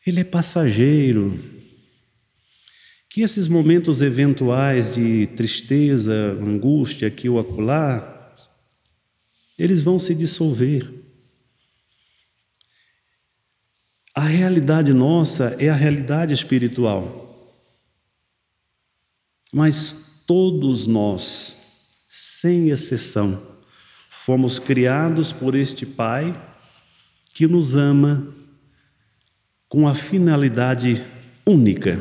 ele 0.05 0.21
é 0.21 0.23
passageiro. 0.23 1.39
Que 3.09 3.21
esses 3.21 3.47
momentos 3.47 4.01
eventuais 4.01 4.95
de 4.95 5.27
tristeza, 5.27 6.13
angústia 6.41 7.07
aqui 7.07 7.27
ou 7.27 7.39
acolá, 7.39 8.35
eles 9.59 9.83
vão 9.83 9.99
se 9.99 10.15
dissolver. 10.15 10.89
A 14.15 14.21
realidade 14.21 14.93
nossa 14.93 15.55
é 15.59 15.69
a 15.69 15.75
realidade 15.75 16.33
espiritual. 16.33 17.21
Mas 19.53 20.23
todos 20.25 20.87
nós, 20.87 21.57
sem 22.09 22.69
exceção, 22.69 23.41
fomos 24.09 24.57
criados 24.57 25.33
por 25.33 25.55
este 25.55 25.85
Pai 25.85 26.33
que 27.33 27.47
nos 27.47 27.75
ama 27.75 28.33
com 29.71 29.87
a 29.87 29.95
finalidade 29.95 31.01
única 31.45 31.97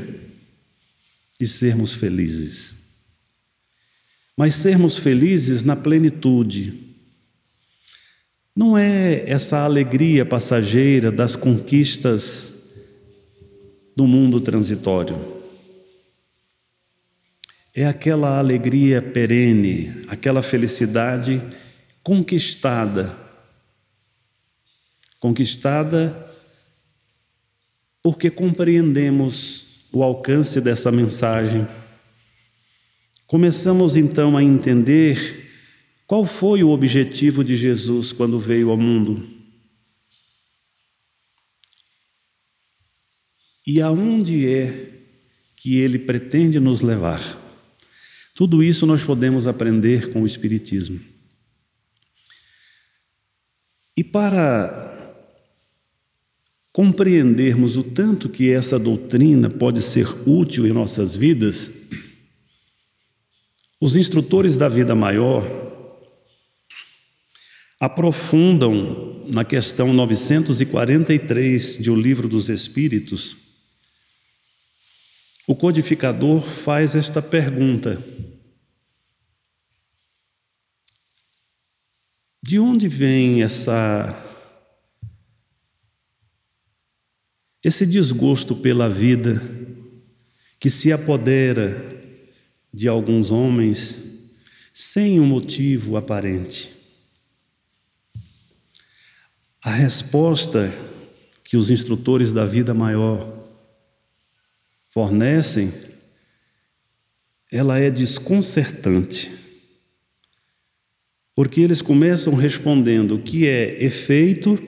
de 1.39 1.47
sermos 1.47 1.95
felizes. 1.95 2.75
Mas 4.37 4.57
sermos 4.57 4.99
felizes 4.99 5.63
na 5.63 5.77
plenitude 5.77 6.97
não 8.57 8.77
é 8.77 9.23
essa 9.25 9.61
alegria 9.61 10.27
passageira 10.27 11.13
das 11.13 11.37
conquistas 11.37 12.75
do 13.97 14.05
mundo 14.05 14.41
transitório. 14.41 15.17
É 17.73 17.87
aquela 17.87 18.41
alegria 18.41 19.01
perene, 19.01 20.07
aquela 20.09 20.43
felicidade 20.43 21.41
conquistada. 22.03 23.17
Conquistada 25.21 26.30
porque 28.03 28.31
compreendemos 28.31 29.89
o 29.93 30.03
alcance 30.03 30.61
dessa 30.61 30.91
mensagem. 30.91 31.67
Começamos 33.27 33.97
então 33.97 34.37
a 34.37 34.43
entender 34.43 35.49
qual 36.07 36.27
foi 36.27 36.65
o 36.65 36.71
objetivo 36.71 37.45
de 37.45 37.57
Jesus 37.57 38.13
quando 38.13 38.39
veio 38.39 38.71
ao 38.71 38.77
mundo? 38.77 39.25
E 43.67 43.81
aonde 43.81 44.49
é 44.49 44.91
que 45.55 45.77
ele 45.77 45.99
pretende 45.99 46.59
nos 46.59 46.81
levar? 46.81 47.39
Tudo 48.35 48.63
isso 48.63 48.87
nós 48.87 49.05
podemos 49.05 49.47
aprender 49.47 50.13
com 50.13 50.23
o 50.23 50.27
Espiritismo. 50.27 50.99
E 53.97 54.03
para 54.03 54.90
compreendermos 56.73 57.77
o 57.77 57.83
tanto 57.83 58.29
que 58.29 58.51
essa 58.51 58.79
doutrina 58.79 59.51
pode 59.51 59.83
ser 59.83 60.07
útil 60.29 60.67
em 60.67 60.73
nossas 60.73 61.17
vidas, 61.17 61.89
os 63.81 63.97
instrutores 63.97 64.57
da 64.57 64.69
vida 64.69 64.95
maior 64.95 65.45
aprofundam 67.81 69.23
na 69.27 69.45
questão 69.45 69.93
943 69.93 71.79
de 71.79 71.91
O 71.91 71.97
Livro 71.97 72.29
dos 72.29 72.49
Espíritos, 72.49 73.37
o 75.47 75.57
codificador 75.57 76.43
faz 76.43 76.95
esta 76.95 77.21
pergunta: 77.23 78.01
De 82.43 82.59
onde 82.59 82.87
vem 82.87 83.43
essa 83.43 84.30
esse 87.63 87.85
desgosto 87.85 88.57
pela 88.57 88.89
vida 88.89 89.43
que 90.59 90.71
se 90.71 90.93
apodera 90.93 91.83
de 92.73 92.89
alguns 92.89 93.31
homens 93.31 93.99
sem 94.73 95.21
um 95.21 95.27
motivo 95.27 95.97
aparente? 95.97 96.71
A 99.63 99.71
resposta 99.71 100.73
que 101.45 101.57
os 101.57 101.69
instrutores 101.69 102.33
da 102.33 102.47
vida 102.47 102.73
maior 102.73 103.41
fornecem, 104.91 105.73
ela 107.51 107.79
é 107.79 107.91
desconcertante. 107.91 109.31
Porque 111.35 111.61
eles 111.61 111.81
começam 111.83 112.35
respondendo 112.35 113.19
que 113.19 113.47
é 113.47 113.83
efeito 113.83 114.59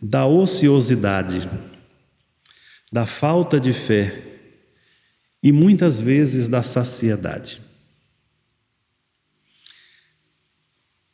da 0.00 0.26
ociosidade, 0.26 1.48
da 2.96 3.04
falta 3.04 3.60
de 3.60 3.74
fé 3.74 4.22
e 5.42 5.52
muitas 5.52 5.98
vezes 5.98 6.48
da 6.48 6.62
saciedade. 6.62 7.60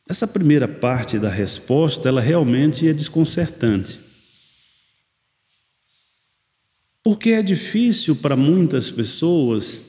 Essa 0.07 0.25
primeira 0.25 0.65
parte 0.65 1.19
da 1.19 1.27
resposta, 1.27 2.07
ela 2.07 2.21
realmente 2.21 2.87
é 2.87 2.93
desconcertante. 2.93 3.99
Porque 7.03 7.31
é 7.31 7.43
difícil 7.43 8.15
para 8.15 8.37
muitas 8.37 8.89
pessoas 8.89 9.83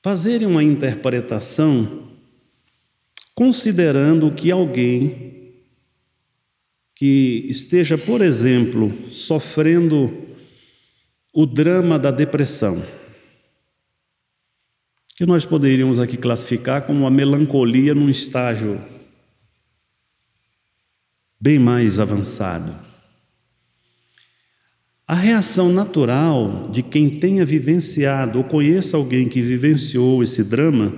fazerem 0.00 0.46
uma 0.46 0.62
interpretação 0.62 2.08
considerando 3.34 4.30
que 4.30 4.48
alguém 4.52 5.56
que 6.94 7.46
esteja, 7.48 7.98
por 7.98 8.22
exemplo, 8.22 8.92
sofrendo 9.10 10.29
o 11.32 11.46
drama 11.46 11.98
da 11.98 12.10
depressão, 12.10 12.84
que 15.16 15.24
nós 15.24 15.44
poderíamos 15.44 15.98
aqui 15.98 16.16
classificar 16.16 16.82
como 16.82 17.00
uma 17.00 17.10
melancolia 17.10 17.94
num 17.94 18.08
estágio 18.08 18.80
bem 21.40 21.58
mais 21.58 21.98
avançado. 21.98 22.74
A 25.06 25.14
reação 25.14 25.72
natural 25.72 26.68
de 26.70 26.82
quem 26.82 27.10
tenha 27.10 27.44
vivenciado 27.44 28.38
ou 28.38 28.44
conheça 28.44 28.96
alguém 28.96 29.28
que 29.28 29.42
vivenciou 29.42 30.22
esse 30.22 30.44
drama, 30.44 30.94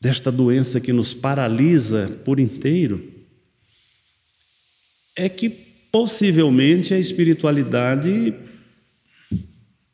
desta 0.00 0.30
doença 0.30 0.80
que 0.80 0.92
nos 0.92 1.12
paralisa 1.12 2.20
por 2.24 2.38
inteiro, 2.38 3.12
é 5.16 5.28
que 5.28 5.50
possivelmente 5.90 6.94
a 6.94 6.98
espiritualidade 6.98 8.34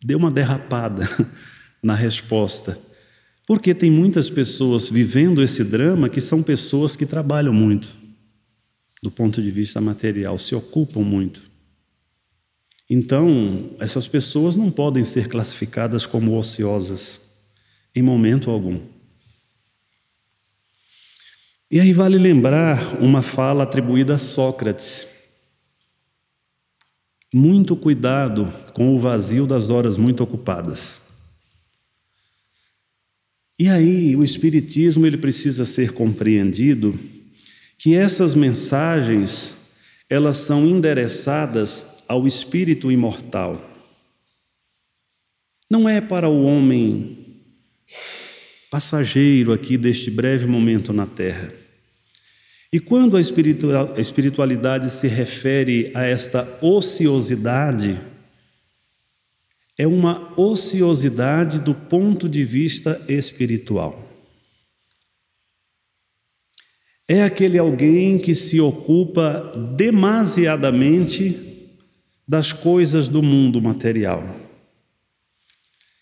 deu 0.04 0.18
uma 0.18 0.30
derrapada 0.30 1.08
na 1.82 1.94
resposta. 1.94 2.78
Porque 3.46 3.74
tem 3.74 3.90
muitas 3.90 4.30
pessoas 4.30 4.88
vivendo 4.88 5.42
esse 5.42 5.64
drama 5.64 6.08
que 6.08 6.20
são 6.20 6.42
pessoas 6.42 6.94
que 6.94 7.04
trabalham 7.04 7.52
muito 7.52 8.04
do 9.04 9.10
ponto 9.10 9.42
de 9.42 9.50
vista 9.50 9.82
material, 9.82 10.38
se 10.38 10.54
ocupam 10.54 11.00
muito. 11.00 11.42
Então, 12.88 13.70
essas 13.78 14.08
pessoas 14.08 14.56
não 14.56 14.70
podem 14.70 15.04
ser 15.04 15.28
classificadas 15.28 16.06
como 16.06 16.38
ociosas 16.38 17.20
em 17.94 18.00
momento 18.00 18.50
algum. 18.50 18.80
E 21.70 21.80
aí 21.80 21.92
vale 21.92 22.16
lembrar 22.16 22.96
uma 22.98 23.20
fala 23.20 23.64
atribuída 23.64 24.14
a 24.14 24.18
Sócrates. 24.18 25.13
Muito 27.36 27.74
cuidado 27.74 28.48
com 28.74 28.94
o 28.94 28.98
vazio 29.00 29.44
das 29.44 29.68
horas 29.68 29.96
muito 29.96 30.22
ocupadas. 30.22 31.02
E 33.58 33.68
aí 33.68 34.14
o 34.14 34.22
espiritismo 34.22 35.04
ele 35.04 35.16
precisa 35.16 35.64
ser 35.64 35.92
compreendido 35.92 36.96
que 37.76 37.92
essas 37.96 38.34
mensagens 38.34 39.52
elas 40.08 40.36
são 40.36 40.64
endereçadas 40.64 42.04
ao 42.06 42.24
espírito 42.24 42.92
imortal. 42.92 43.60
Não 45.68 45.88
é 45.88 46.00
para 46.00 46.28
o 46.28 46.44
homem 46.44 47.18
passageiro 48.70 49.52
aqui 49.52 49.76
deste 49.76 50.08
breve 50.08 50.46
momento 50.46 50.92
na 50.92 51.04
terra. 51.04 51.63
E 52.74 52.80
quando 52.80 53.16
a 53.16 53.20
espiritualidade 54.00 54.90
se 54.90 55.06
refere 55.06 55.92
a 55.94 56.02
esta 56.02 56.58
ociosidade, 56.60 58.00
é 59.78 59.86
uma 59.86 60.36
ociosidade 60.36 61.60
do 61.60 61.72
ponto 61.72 62.28
de 62.28 62.42
vista 62.42 63.00
espiritual. 63.08 64.04
É 67.06 67.22
aquele 67.22 67.58
alguém 67.58 68.18
que 68.18 68.34
se 68.34 68.60
ocupa 68.60 69.52
demasiadamente 69.76 71.70
das 72.26 72.52
coisas 72.52 73.06
do 73.06 73.22
mundo 73.22 73.62
material, 73.62 74.24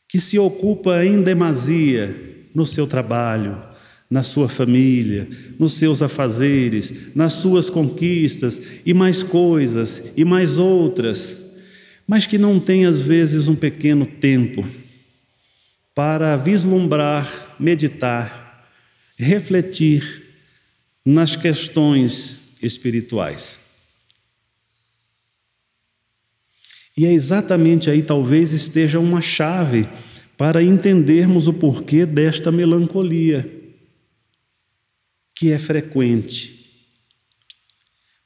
que 0.09 0.19
se 0.19 0.39
ocupa 0.39 1.05
em 1.05 1.21
demasia 1.21 2.49
no 2.55 2.65
seu 2.65 2.87
trabalho, 2.87 3.63
na 4.13 4.23
sua 4.23 4.47
família, 4.47 5.27
nos 5.59 5.73
seus 5.73 6.03
afazeres, 6.03 7.15
nas 7.15 7.33
suas 7.33 7.71
conquistas 7.71 8.61
e 8.85 8.93
mais 8.93 9.23
coisas 9.23 10.13
e 10.15 10.23
mais 10.23 10.59
outras, 10.59 11.55
mas 12.07 12.27
que 12.27 12.37
não 12.37 12.61
tem 12.61 12.85
às 12.85 13.01
vezes 13.01 13.49
um 13.49 13.55
pequeno 13.55 14.05
tempo 14.05 14.69
para 15.95 16.37
vislumbrar, 16.37 17.57
meditar, 17.59 18.69
refletir 19.17 20.25
nas 21.03 21.35
questões 21.35 22.59
espirituais. 22.63 23.61
E 26.95 27.07
é 27.07 27.13
exatamente 27.15 27.89
aí 27.89 28.03
talvez 28.03 28.53
esteja 28.53 29.01
uma 29.01 29.23
chave 29.23 29.89
para 30.37 30.63
entendermos 30.63 31.49
o 31.49 31.55
porquê 31.55 32.05
desta 32.05 32.53
melancolia, 32.53 33.62
que 35.43 35.51
é 35.51 35.59
frequente. 35.59 36.71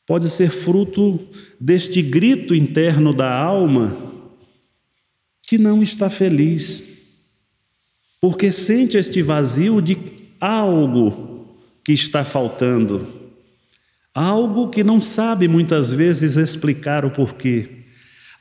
Pode 0.07 0.29
ser 0.29 0.51
fruto 0.51 1.19
deste 1.59 2.03
grito 2.03 2.55
interno 2.55 3.15
da 3.15 3.35
alma 3.35 3.97
que 5.41 5.57
não 5.57 5.83
está 5.83 6.11
feliz, 6.11 7.23
porque 8.21 8.53
sente 8.53 8.99
este 8.99 9.23
vazio 9.23 9.81
de 9.81 9.97
algo 10.39 11.57
que 11.83 11.95
está 11.95 12.23
faltando, 12.23 13.09
algo 14.13 14.69
que 14.69 14.85
não 14.85 15.01
sabe 15.01 15.49
muitas 15.49 15.91
vezes 15.91 16.37
explicar 16.37 17.07
o 17.07 17.11
porquê. 17.11 17.67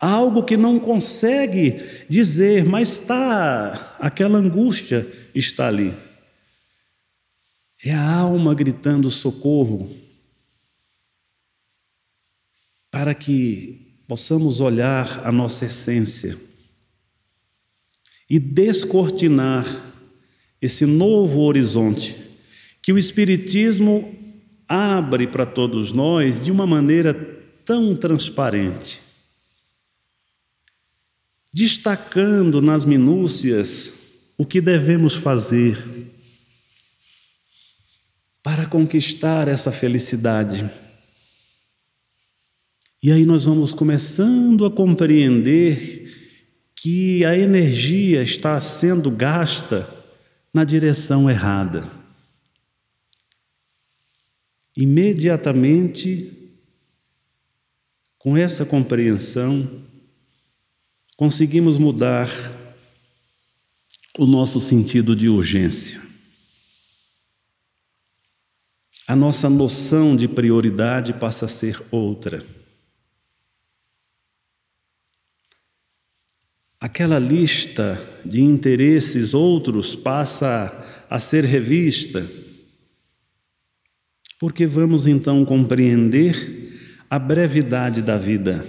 Algo 0.02 0.44
que 0.44 0.58
não 0.58 0.78
consegue 0.80 1.82
dizer, 2.10 2.66
mas 2.66 3.00
está, 3.00 3.96
aquela 4.02 4.38
angústia 4.38 5.08
está 5.34 5.70
ali. 5.70 5.94
É 7.84 7.94
a 7.94 8.20
alma 8.20 8.54
gritando 8.54 9.12
socorro, 9.12 9.90
para 12.90 13.14
que 13.14 14.02
possamos 14.08 14.60
olhar 14.60 15.26
a 15.26 15.32
nossa 15.32 15.66
essência 15.66 16.38
e 18.30 18.40
descortinar 18.40 19.66
esse 20.62 20.86
novo 20.86 21.42
horizonte 21.42 22.16
que 22.82 22.94
o 22.94 22.98
Espiritismo 22.98 24.16
abre 24.68 25.28
para 25.28 25.46
todos 25.46 25.92
nós 25.92 26.44
de 26.44 26.52
uma 26.52 26.66
maneira 26.66 27.14
tão 27.66 27.96
transparente 27.96 29.06
destacando 31.56 32.62
nas 32.62 32.84
minúcias 32.84 34.34
o 34.38 34.46
que 34.46 34.60
devemos 34.60 35.16
fazer 35.16 35.82
para 38.46 38.68
conquistar 38.68 39.48
essa 39.48 39.72
felicidade. 39.72 40.70
E 43.02 43.12
aí 43.12 43.26
nós 43.26 43.46
vamos 43.46 43.74
começando 43.74 44.68
a 44.68 44.70
compreender 44.72 46.70
que 46.76 47.26
a 47.26 47.36
energia 47.36 48.22
está 48.22 48.62
sendo 48.62 49.10
gasta 49.10 49.90
na 50.54 50.64
direção 50.64 51.28
errada. 51.28 51.90
Imediatamente, 54.78 56.32
com 58.20 58.38
essa 58.38 58.64
compreensão, 58.64 59.68
conseguimos 61.18 61.80
mudar 61.80 62.30
o 64.20 64.28
nosso 64.28 64.62
sentido 64.62 65.16
de 65.16 65.30
urgência. 65.30 66.05
A 69.08 69.16
nossa 69.16 69.48
noção 69.48 70.16
de 70.16 70.28
prioridade 70.28 71.14
passa 71.14 71.46
a 71.46 71.50
ser 71.50 71.80
outra. 71.92 72.44
Aquela 76.80 77.20
lista 77.20 78.02
de 78.26 78.42
interesses 78.42 79.34
outros 79.34 79.96
passa 79.96 81.06
a 81.08 81.20
ser 81.20 81.44
revista, 81.46 82.28
porque 84.40 84.66
vamos 84.66 85.06
então 85.06 85.46
compreender 85.46 87.04
a 87.08 87.20
brevidade 87.20 88.02
da 88.02 88.18
vida 88.18 88.66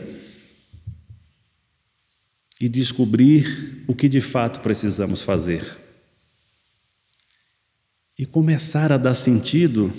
e 2.60 2.68
descobrir 2.68 3.84
o 3.86 3.94
que 3.94 4.08
de 4.08 4.20
fato 4.20 4.60
precisamos 4.60 5.22
fazer. 5.22 5.76
E 8.18 8.24
começar 8.24 8.92
a 8.92 8.96
dar 8.96 9.14
sentido 9.14 9.92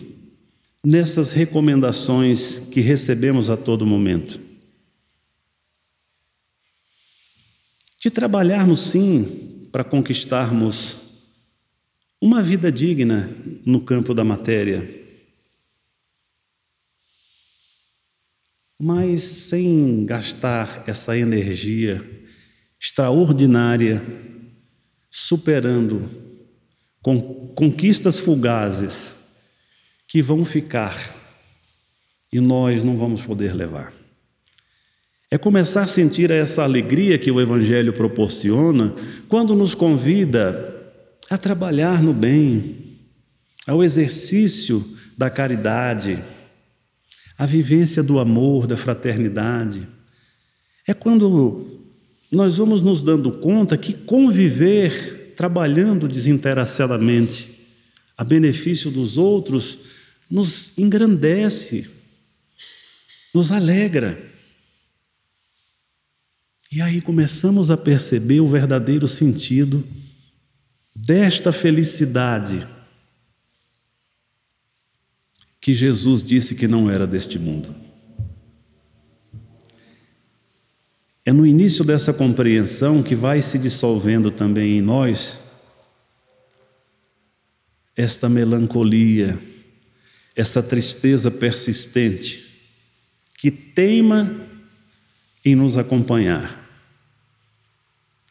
nessas 0.90 1.34
recomendações 1.34 2.60
que 2.60 2.80
recebemos 2.80 3.50
a 3.50 3.58
todo 3.58 3.86
momento. 3.86 4.40
De 8.00 8.10
trabalharmos 8.10 8.84
sim 8.84 9.68
para 9.70 9.84
conquistarmos 9.84 11.36
uma 12.22 12.42
vida 12.42 12.72
digna 12.72 13.30
no 13.66 13.82
campo 13.82 14.14
da 14.14 14.24
matéria, 14.24 14.90
mas 18.80 19.24
sem 19.24 20.06
gastar 20.06 20.86
essa 20.88 21.18
energia 21.18 22.02
extraordinária, 22.80 24.02
superando 25.10 26.10
conquistas 27.54 28.18
fugazes 28.18 29.17
que 30.08 30.22
vão 30.22 30.46
ficar 30.46 30.96
e 32.32 32.40
nós 32.40 32.84
não 32.84 32.98
vamos 32.98 33.22
poder 33.22 33.54
levar. 33.54 33.94
É 35.30 35.38
começar 35.38 35.84
a 35.84 35.88
sentir 35.88 36.32
essa 36.32 36.64
alegria 36.64 37.18
que 37.18 37.30
o 37.30 37.42
Evangelho 37.42 37.92
proporciona 37.92 38.94
quando 39.28 39.56
nos 39.56 39.76
convida 39.76 40.74
a 41.30 41.38
trabalhar 41.38 42.02
no 42.02 42.14
bem, 42.14 42.78
ao 43.66 43.84
exercício 43.84 44.84
da 45.18 45.30
caridade, 45.30 46.24
à 47.38 47.46
vivência 47.46 48.02
do 48.02 48.20
amor, 48.20 48.66
da 48.68 48.78
fraternidade. 48.78 49.86
É 50.88 50.94
quando 50.94 51.82
nós 52.32 52.58
vamos 52.58 52.82
nos 52.82 53.04
dando 53.04 53.32
conta 53.34 53.78
que 53.78 53.94
conviver 53.94 55.34
trabalhando 55.36 56.08
desinteressadamente 56.08 57.50
a 58.18 58.24
benefício 58.24 58.90
dos 58.90 59.18
outros 59.18 59.97
nos 60.30 60.78
engrandece, 60.78 61.90
nos 63.34 63.52
alegra. 63.52 64.22
E 66.72 66.82
aí 66.82 67.02
começamos 67.02 67.72
a 67.72 67.78
perceber 67.78 68.42
o 68.42 68.48
verdadeiro 68.48 69.08
sentido 69.08 69.88
desta 70.94 71.54
felicidade 71.54 72.68
que 75.62 75.74
Jesus 75.74 76.24
disse 76.24 76.56
que 76.56 76.68
não 76.68 76.90
era 76.90 77.06
deste 77.06 77.38
mundo. 77.38 77.76
É 81.26 81.34
no 81.34 81.46
início 81.46 81.84
dessa 81.84 82.14
compreensão 82.14 83.04
que 83.04 83.14
vai 83.14 83.42
se 83.42 83.60
dissolvendo 83.60 84.32
também 84.32 84.78
em 84.78 84.82
nós 84.82 85.38
esta 87.98 88.30
melancolia, 88.30 89.38
essa 90.38 90.62
tristeza 90.62 91.32
persistente 91.32 92.46
que 93.40 93.50
teima 93.50 94.40
em 95.44 95.56
nos 95.56 95.80
acompanhar, 95.80 96.64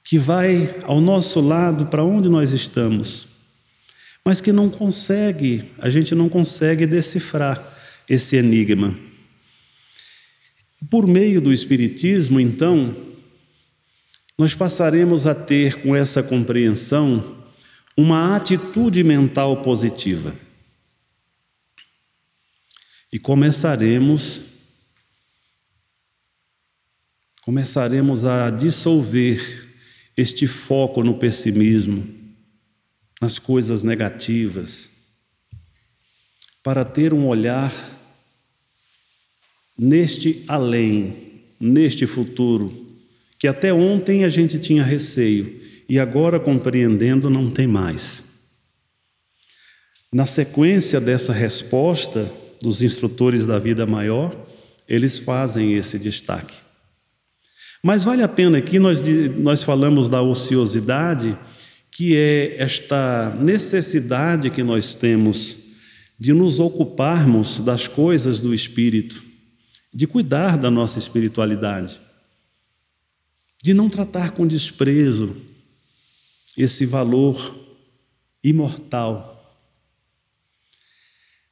que 0.05 0.17
vai 0.17 0.77
ao 0.85 1.01
nosso 1.01 1.41
lado 1.41 1.87
para 1.87 2.05
onde 2.05 2.29
nós 2.29 2.53
estamos, 2.53 3.27
mas 4.25 4.41
que 4.41 4.53
não 4.53 4.71
consegue, 4.71 5.65
a 5.79 5.91
gente 5.91 6.15
não 6.15 6.29
consegue 6.29 6.87
decifrar 6.87 7.77
esse 8.09 8.37
enigma. 8.37 8.97
Por 10.89 11.09
meio 11.09 11.41
do 11.41 11.53
Espiritismo, 11.53 12.39
então, 12.39 12.95
nós 14.39 14.55
passaremos 14.55 15.27
a 15.27 15.35
ter 15.35 15.83
com 15.83 15.97
essa 15.97 16.23
compreensão 16.23 17.37
uma 17.97 18.37
atitude 18.37 19.03
mental 19.03 19.63
positiva. 19.63 20.46
E 23.13 23.19
começaremos 23.19 24.57
começaremos 27.47 28.25
a 28.25 28.51
dissolver 28.51 29.69
este 30.17 30.49
foco 30.49 31.05
no 31.05 31.17
pessimismo, 31.17 32.05
nas 33.23 33.39
coisas 33.39 33.85
negativas, 33.85 34.91
para 36.61 36.85
ter 36.85 37.15
um 37.15 37.29
olhar 37.29 37.73
neste 39.79 40.45
além, 40.49 41.45
neste 41.61 42.05
futuro, 42.05 42.99
que 43.39 43.47
até 43.47 43.73
ontem 43.73 44.25
a 44.25 44.29
gente 44.29 44.59
tinha 44.59 44.83
receio 44.83 45.63
e 45.89 46.01
agora 46.01 46.41
compreendendo 46.41 47.31
não 47.31 47.49
tem 47.49 47.69
mais. 47.69 48.25
Na 50.13 50.27
sequência 50.27 51.01
dessa 51.01 51.33
resposta 51.33 52.29
dos 52.63 52.83
instrutores 52.83 53.47
da 53.47 53.59
vida 53.59 53.87
maior, 53.87 54.35
eles 54.89 55.19
fazem 55.19 55.75
esse 55.75 55.99
destaque. 55.99 56.55
Mas 57.83 58.05
vale 58.05 58.23
a 58.23 58.29
pena 58.29 58.59
aqui, 58.59 58.79
nós, 58.79 59.01
nós 59.41 59.63
falamos 59.63 60.09
da 60.09 60.23
ociosidade, 60.23 61.37
que 61.91 62.17
é 62.17 62.61
esta 62.61 63.37
necessidade 63.41 64.51
que 64.51 64.63
nós 64.63 64.95
temos 64.95 65.59
de 66.19 66.33
nos 66.33 66.59
ocuparmos 66.61 67.59
das 67.59 67.87
coisas 67.87 68.41
do 68.41 68.55
espírito, 68.55 69.23
de 69.93 70.07
cuidar 70.07 70.57
da 70.57 70.71
nossa 70.71 70.99
espiritualidade, 70.99 72.01
de 73.63 73.75
não 73.75 73.89
tratar 73.89 74.33
com 74.33 74.47
desprezo 74.47 75.37
esse 76.57 76.87
valor 76.87 77.55
imortal. 78.43 79.36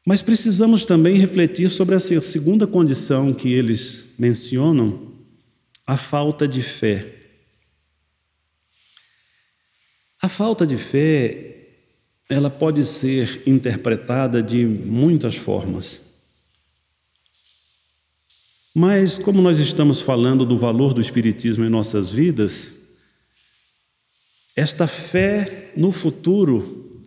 Mas 0.05 0.21
precisamos 0.21 0.85
também 0.85 1.17
refletir 1.17 1.71
sobre 1.71 1.95
essa 1.95 2.21
segunda 2.21 2.67
condição 2.67 3.33
que 3.33 3.53
eles 3.53 4.15
mencionam, 4.19 5.13
a 5.87 5.97
falta 5.97 6.47
de 6.47 6.63
fé. 6.63 7.15
A 10.21 10.29
falta 10.29 10.67
de 10.67 10.77
fé, 10.77 11.69
ela 12.29 12.51
pode 12.51 12.85
ser 12.85 13.43
interpretada 13.47 14.43
de 14.43 14.65
muitas 14.65 15.37
formas. 15.37 16.01
Mas, 18.75 19.19
como 19.19 19.41
nós 19.41 19.59
estamos 19.59 20.01
falando 20.01 20.45
do 20.45 20.59
valor 20.59 20.93
do 20.93 21.01
Espiritismo 21.01 21.65
em 21.65 21.69
nossas 21.69 22.11
vidas, 22.11 22.97
esta 24.57 24.87
fé 24.87 25.73
no 25.77 25.93
futuro 25.93 27.03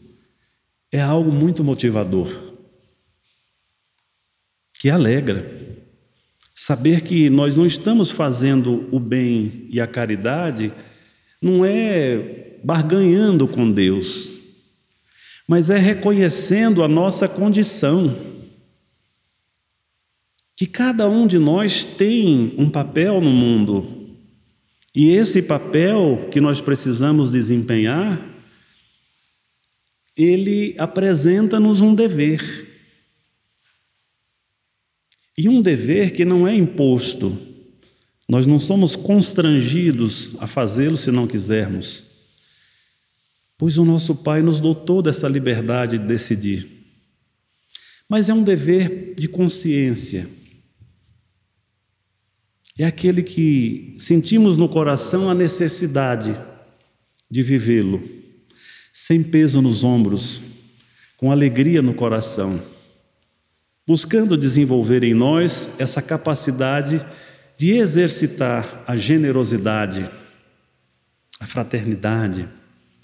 é 0.91 1.01
algo 1.01 1.31
muito 1.31 1.63
motivador, 1.63 2.46
que 4.79 4.89
alegra. 4.89 5.49
Saber 6.55 7.01
que 7.01 7.29
nós 7.29 7.55
não 7.55 7.65
estamos 7.65 8.09
fazendo 8.09 8.87
o 8.91 8.99
bem 8.99 9.67
e 9.69 9.79
a 9.79 9.87
caridade 9.87 10.71
não 11.41 11.63
é 11.63 12.57
barganhando 12.63 13.47
com 13.47 13.71
Deus, 13.71 14.29
mas 15.47 15.69
é 15.69 15.77
reconhecendo 15.77 16.83
a 16.83 16.87
nossa 16.87 17.27
condição. 17.27 18.15
Que 20.55 20.65
cada 20.65 21.07
um 21.07 21.27
de 21.27 21.37
nós 21.37 21.85
tem 21.85 22.55
um 22.57 22.69
papel 22.69 23.21
no 23.21 23.29
mundo 23.29 23.97
e 24.99 25.11
esse 25.11 25.43
papel 25.43 26.27
que 26.31 26.41
nós 26.41 26.59
precisamos 26.59 27.31
desempenhar, 27.31 28.19
ele 30.17 30.73
apresenta-nos 30.79 31.81
um 31.81 31.93
dever. 31.93 32.66
E 35.37 35.47
um 35.47 35.61
dever 35.61 36.11
que 36.11 36.25
não 36.25 36.47
é 36.47 36.55
imposto. 36.55 37.37
Nós 38.27 38.45
não 38.45 38.59
somos 38.59 38.95
constrangidos 38.95 40.35
a 40.39 40.47
fazê-lo 40.47 40.97
se 40.97 41.11
não 41.11 41.27
quisermos. 41.27 42.03
Pois 43.57 43.77
o 43.77 43.85
nosso 43.85 44.15
Pai 44.15 44.41
nos 44.41 44.59
dotou 44.59 45.01
dessa 45.01 45.27
liberdade 45.27 45.97
de 45.97 46.05
decidir. 46.05 46.67
Mas 48.09 48.29
é 48.29 48.33
um 48.33 48.43
dever 48.43 49.15
de 49.15 49.27
consciência 49.27 50.27
é 52.77 52.85
aquele 52.85 53.23
que 53.23 53.95
sentimos 53.97 54.55
no 54.55 54.69
coração 54.69 55.29
a 55.29 55.33
necessidade 55.33 56.37
de 57.29 57.41
vivê-lo, 57.41 58.01
sem 58.93 59.23
peso 59.23 59.61
nos 59.61 59.83
ombros, 59.83 60.41
com 61.17 61.31
alegria 61.31 61.81
no 61.81 61.93
coração, 61.93 62.61
buscando 63.87 64.35
desenvolver 64.35 65.01
em 65.01 65.13
nós 65.13 65.69
essa 65.79 66.01
capacidade 66.01 67.03
de 67.57 67.71
exercitar 67.71 68.83
a 68.85 68.97
generosidade, 68.97 70.07
a 71.39 71.47
fraternidade, 71.47 72.47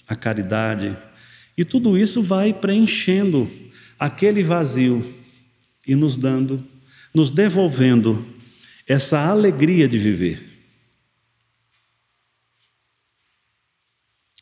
a 0.05 0.15
caridade, 0.15 0.95
e 1.57 1.63
tudo 1.63 1.97
isso 1.97 2.21
vai 2.21 2.51
preenchendo 2.51 3.49
aquele 3.97 4.43
vazio 4.43 5.15
e 5.87 5.95
nos 5.95 6.17
dando, 6.17 6.61
nos 7.15 7.31
devolvendo 7.31 8.25
essa 8.85 9.25
alegria 9.25 9.87
de 9.87 9.97
viver. 9.97 10.43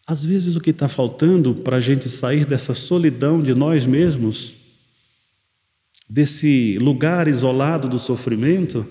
Às 0.08 0.24
vezes, 0.26 0.56
o 0.56 0.62
que 0.62 0.72
está 0.72 0.88
faltando 0.90 1.54
para 1.54 1.78
a 1.78 1.80
gente 1.80 2.10
sair 2.10 2.46
dessa 2.46 2.74
solidão 2.74 3.42
de 3.42 3.54
nós 3.54 3.86
mesmos, 3.86 4.61
desse 6.12 6.78
lugar 6.78 7.30
isolado 7.30 7.88
do 7.88 7.98
sofrimento, 7.98 8.86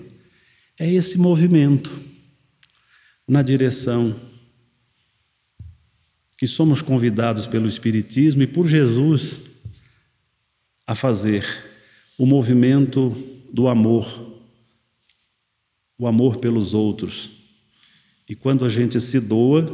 é 0.79 0.91
esse 0.91 1.19
movimento 1.19 1.91
na 3.27 3.43
direção 3.43 4.19
que 6.35 6.47
somos 6.47 6.81
convidados 6.81 7.45
pelo 7.45 7.67
Espiritismo 7.67 8.41
e 8.41 8.47
por 8.47 8.67
Jesus 8.67 9.51
a 10.87 10.95
fazer 10.95 11.45
o 12.17 12.25
movimento 12.25 13.15
do 13.53 13.67
amor 13.67 14.31
o 15.99 16.07
amor 16.07 16.37
pelos 16.37 16.73
outros. 16.73 17.29
E 18.27 18.33
quando 18.33 18.65
a 18.65 18.69
gente 18.69 18.99
se 18.99 19.19
doa, 19.19 19.71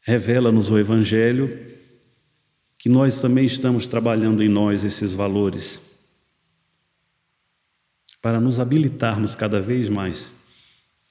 revela-nos 0.00 0.68
o 0.68 0.76
Evangelho 0.76 1.73
que 2.84 2.88
nós 2.90 3.18
também 3.18 3.46
estamos 3.46 3.86
trabalhando 3.86 4.42
em 4.42 4.48
nós 4.50 4.84
esses 4.84 5.14
valores 5.14 5.80
para 8.20 8.38
nos 8.38 8.60
habilitarmos 8.60 9.34
cada 9.34 9.58
vez 9.58 9.88
mais 9.88 10.30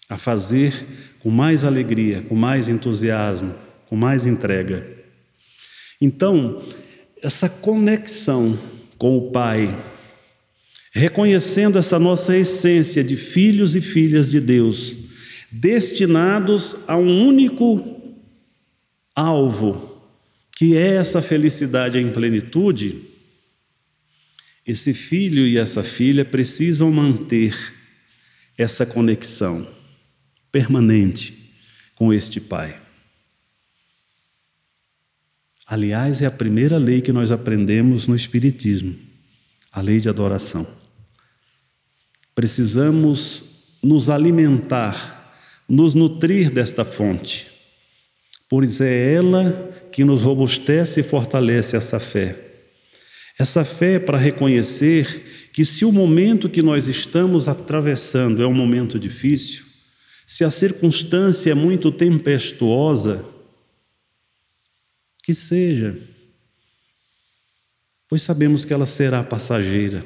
a 0.07 0.15
fazer 0.15 0.85
com 1.17 1.31
mais 1.31 1.63
alegria, 1.65 2.21
com 2.29 2.35
mais 2.35 2.69
entusiasmo, 2.69 3.55
com 3.87 3.95
mais 3.95 4.27
entrega. 4.27 4.87
Então, 5.99 6.61
essa 7.23 7.49
conexão 7.49 8.55
com 8.95 9.17
o 9.17 9.31
Pai, 9.31 9.75
reconhecendo 10.91 11.79
essa 11.79 11.97
nossa 11.97 12.37
essência 12.37 13.03
de 13.03 13.17
filhos 13.17 13.75
e 13.75 13.81
filhas 13.81 14.29
de 14.29 14.39
Deus, 14.39 14.95
destinados 15.51 16.87
a 16.87 16.95
um 16.97 17.27
único 17.27 17.99
alvo, 19.15 19.92
que 20.55 20.77
é 20.77 20.95
essa 20.95 21.21
felicidade 21.21 21.97
em 21.97 22.11
plenitude, 22.11 23.01
esse 24.65 24.93
filho 24.93 25.45
e 25.47 25.57
essa 25.57 25.83
filha 25.83 26.23
precisam 26.23 26.91
manter 26.91 27.55
essa 28.57 28.85
conexão 28.85 29.67
permanente 30.51 31.55
com 31.95 32.13
este 32.13 32.39
Pai. 32.39 32.79
Aliás, 35.65 36.21
é 36.21 36.25
a 36.25 36.31
primeira 36.31 36.77
lei 36.77 37.01
que 37.01 37.11
nós 37.11 37.31
aprendemos 37.31 38.07
no 38.07 38.15
Espiritismo, 38.15 38.95
a 39.71 39.81
lei 39.81 39.99
de 39.99 40.07
adoração. 40.07 40.67
Precisamos 42.35 43.77
nos 43.81 44.09
alimentar 44.09 45.23
nos 45.67 45.93
nutrir 45.93 46.51
desta 46.51 46.83
fonte, 46.83 47.49
pois 48.49 48.81
é 48.81 49.13
ela 49.13 49.71
que 49.93 50.03
nos 50.03 50.23
robustece 50.23 51.01
e 51.01 51.03
fortalece 51.03 51.77
essa 51.77 51.99
fé. 51.99 52.35
Essa 53.37 53.63
fé 53.63 53.93
é 53.93 53.99
para 53.99 54.17
reconhecer 54.17 55.49
que 55.53 55.63
se 55.63 55.85
o 55.85 55.91
momento 55.91 56.49
que 56.49 56.63
nós 56.63 56.87
estamos 56.87 57.47
atravessando 57.47 58.41
é 58.41 58.47
um 58.47 58.53
momento 58.53 58.97
difícil, 58.97 59.63
se 60.25 60.43
a 60.43 60.49
circunstância 60.49 61.51
é 61.51 61.53
muito 61.53 61.91
tempestuosa, 61.91 63.23
que 65.23 65.35
seja, 65.35 65.95
pois 68.09 68.23
sabemos 68.23 68.65
que 68.65 68.73
ela 68.73 68.87
será 68.87 69.23
passageira. 69.23 70.03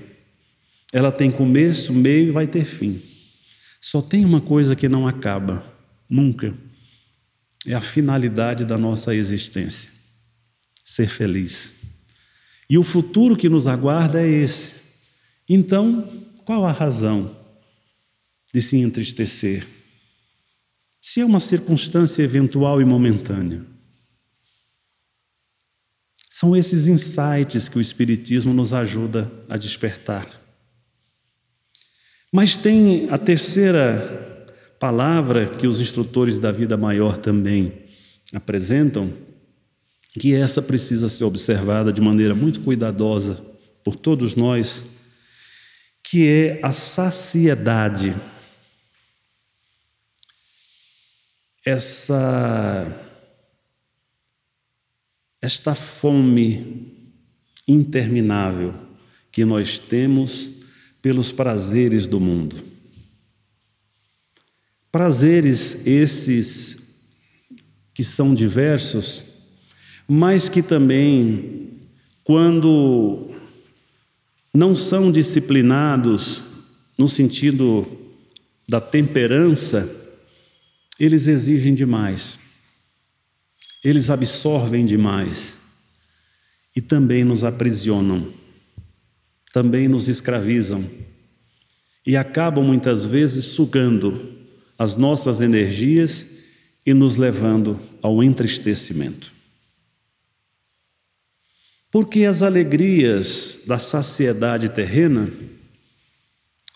Ela 0.91 1.13
tem 1.13 1.31
começo, 1.31 1.93
meio 1.93 2.27
e 2.27 2.31
vai 2.31 2.45
ter 2.45 2.65
fim. 2.65 3.01
Só 3.79 4.01
tem 4.01 4.25
uma 4.25 4.41
coisa 4.41 4.75
que 4.75 4.89
não 4.89 5.07
acaba, 5.07 5.63
nunca. 6.09 6.53
É 7.67 7.73
a 7.73 7.81
finalidade 7.81 8.63
da 8.63 8.77
nossa 8.77 9.13
existência: 9.13 9.91
ser 10.83 11.09
feliz. 11.09 11.75
E 12.69 12.77
o 12.77 12.83
futuro 12.83 13.35
que 13.35 13.49
nos 13.49 13.67
aguarda 13.67 14.21
é 14.21 14.27
esse. 14.27 14.75
Então, 15.47 16.07
qual 16.45 16.65
a 16.65 16.71
razão 16.71 17.35
de 18.53 18.61
se 18.61 18.77
entristecer? 18.77 19.67
Se 21.01 21.19
é 21.21 21.25
uma 21.25 21.39
circunstância 21.39 22.23
eventual 22.23 22.81
e 22.81 22.85
momentânea. 22.85 23.65
São 26.29 26.55
esses 26.55 26.87
insights 26.87 27.67
que 27.67 27.77
o 27.77 27.81
Espiritismo 27.81 28.53
nos 28.53 28.71
ajuda 28.71 29.31
a 29.49 29.57
despertar. 29.57 30.27
Mas 32.31 32.55
tem 32.55 33.09
a 33.09 33.17
terceira 33.17 34.26
palavra 34.79 35.45
que 35.45 35.67
os 35.67 35.81
instrutores 35.81 36.37
da 36.39 36.51
vida 36.51 36.77
maior 36.77 37.17
também 37.17 37.73
apresentam, 38.33 39.11
que 40.19 40.33
essa 40.33 40.61
precisa 40.61 41.09
ser 41.09 41.23
observada 41.23 41.93
de 41.93 42.01
maneira 42.01 42.35
muito 42.35 42.61
cuidadosa 42.61 43.43
por 43.83 43.95
todos 43.95 44.35
nós, 44.35 44.83
que 46.03 46.27
é 46.27 46.59
a 46.63 46.71
saciedade. 46.71 48.15
Essa 51.65 53.03
esta 55.41 55.75
fome 55.75 56.93
interminável 57.67 58.73
que 59.31 59.45
nós 59.45 59.77
temos 59.77 60.49
pelos 61.01 61.31
prazeres 61.31 62.07
do 62.07 62.19
mundo. 62.19 62.76
Prazeres 64.91 65.85
esses 65.85 66.87
que 67.93 68.03
são 68.03 68.33
diversos, 68.33 69.23
mas 70.07 70.47
que 70.47 70.61
também, 70.61 71.71
quando 72.23 73.29
não 74.53 74.75
são 74.75 75.11
disciplinados 75.11 76.43
no 76.97 77.09
sentido 77.09 77.87
da 78.67 78.79
temperança, 78.79 79.89
eles 80.99 81.27
exigem 81.27 81.75
demais. 81.75 82.39
Eles 83.83 84.09
absorvem 84.09 84.85
demais. 84.85 85.57
E 86.75 86.81
também 86.81 87.23
nos 87.23 87.43
aprisionam, 87.43 88.31
também 89.51 89.87
nos 89.87 90.07
escravizam. 90.07 90.83
E 92.05 92.15
acabam 92.15 92.63
muitas 92.63 93.03
vezes 93.03 93.45
sugando 93.45 94.36
as 94.77 94.95
nossas 94.95 95.41
energias 95.41 96.37
e 96.85 96.93
nos 96.93 97.15
levando 97.15 97.79
ao 98.01 98.23
entristecimento. 98.23 99.33
Porque 101.91 102.25
as 102.25 102.41
alegrias 102.41 103.63
da 103.65 103.79
saciedade 103.79 104.69
terrena 104.69 105.31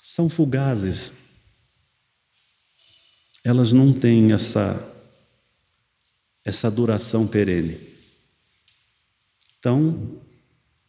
são 0.01 0.29
fugazes. 0.29 1.13
Elas 3.43 3.73
não 3.73 3.93
têm 3.93 4.31
essa 4.31 4.87
essa 6.43 6.71
duração 6.71 7.27
perene. 7.27 7.77
Então, 9.59 10.19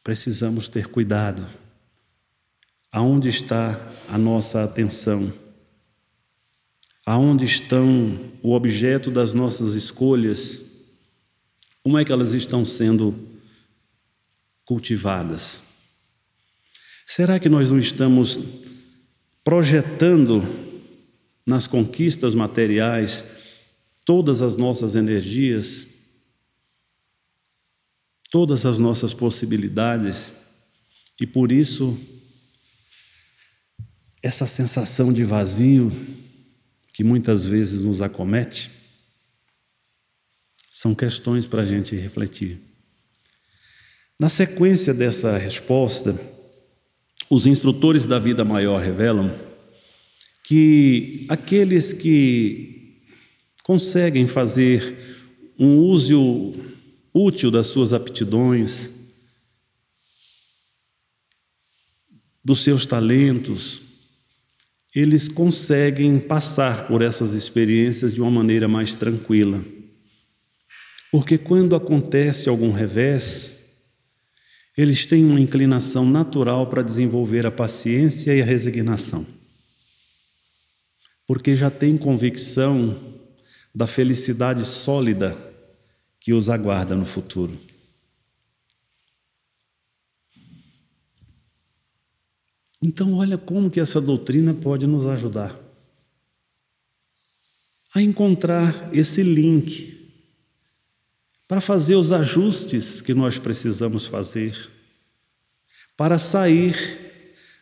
precisamos 0.03 0.69
ter 0.69 0.89
cuidado. 0.89 1.47
Aonde 2.91 3.29
está 3.29 3.79
a 4.09 4.17
nossa 4.17 4.65
atenção? 4.65 5.33
Aonde 7.05 7.45
estão 7.45 8.19
o 8.43 8.53
objeto 8.53 9.11
das 9.11 9.35
nossas 9.35 9.75
escolhas? 9.75 10.61
Como 11.83 11.99
é 11.99 12.05
que 12.05 12.13
elas 12.13 12.33
estão 12.33 12.65
sendo 12.65 13.15
cultivadas? 14.65 15.63
Será 17.07 17.41
que 17.41 17.49
nós 17.49 17.71
não 17.71 17.79
estamos 17.79 18.41
projetando 19.43 20.47
nas 21.45 21.67
conquistas 21.67 22.35
materiais 22.35 23.25
todas 24.05 24.41
as 24.41 24.57
nossas 24.57 24.95
energias, 24.95 25.89
todas 28.31 28.65
as 28.65 28.79
nossas 28.79 29.13
possibilidades, 29.13 30.33
e 31.21 31.27
por 31.27 31.53
isso, 31.53 31.99
essa 34.23 34.47
sensação 34.47 35.13
de 35.13 35.25
vazio 35.25 35.93
que 36.93 37.03
muitas 37.03 37.45
vezes 37.45 37.81
nos 37.81 38.03
acomete, 38.03 38.71
são 40.71 40.95
questões 40.95 41.47
para 41.47 41.63
a 41.63 41.67
gente 41.67 41.97
refletir. 41.97 42.61
Na 44.19 44.29
sequência 44.29 44.93
dessa 44.93 45.37
resposta, 45.37 46.19
os 47.29 47.47
instrutores 47.47 48.07
da 48.07 48.19
vida 48.19 48.45
maior 48.45 48.83
revelam 48.83 49.33
que 50.45 51.27
aqueles 51.29 51.93
que 51.93 53.01
conseguem 53.63 54.27
fazer 54.27 54.97
um 55.59 55.79
uso 55.79 56.55
útil 57.15 57.51
das 57.51 57.69
suas 57.69 57.93
aptidões, 57.93 59.03
dos 62.45 62.63
seus 62.63 62.85
talentos, 62.85 63.92
eles 64.95 65.27
conseguem 65.27 66.19
passar 66.19 66.87
por 66.87 67.01
essas 67.01 67.33
experiências 67.33 68.13
de 68.13 68.21
uma 68.21 68.31
maneira 68.31 68.69
mais 68.69 68.95
tranquila. 68.95 69.65
Porque 71.11 71.39
quando 71.39 71.75
acontece 71.75 72.49
algum 72.49 72.71
revés, 72.71 73.85
eles 74.77 75.07
têm 75.07 75.25
uma 75.25 75.41
inclinação 75.41 76.05
natural 76.05 76.67
para 76.67 76.83
desenvolver 76.83 77.47
a 77.47 77.51
paciência 77.51 78.35
e 78.35 78.43
a 78.43 78.45
resignação. 78.45 79.27
Porque 81.27 81.55
já 81.55 81.71
têm 81.71 81.97
convicção 81.97 82.99
da 83.75 83.87
felicidade 83.87 84.65
sólida 84.65 85.37
que 86.21 86.33
os 86.33 86.51
aguarda 86.51 86.95
no 86.95 87.05
futuro. 87.05 87.59
Então, 92.83 93.15
olha 93.15 93.39
como 93.39 93.71
que 93.71 93.79
essa 93.79 94.01
doutrina 94.01 94.53
pode 94.53 94.87
nos 94.87 95.07
ajudar 95.07 95.59
a 97.95 98.01
encontrar 98.01 98.91
esse 98.93 99.23
link 99.23 100.11
para 101.47 101.61
fazer 101.61 101.95
os 101.95 102.11
ajustes 102.11 103.01
que 103.03 103.13
nós 103.13 103.39
precisamos 103.39 104.07
fazer 104.07 104.71
para 105.97 106.19
sair 106.19 106.75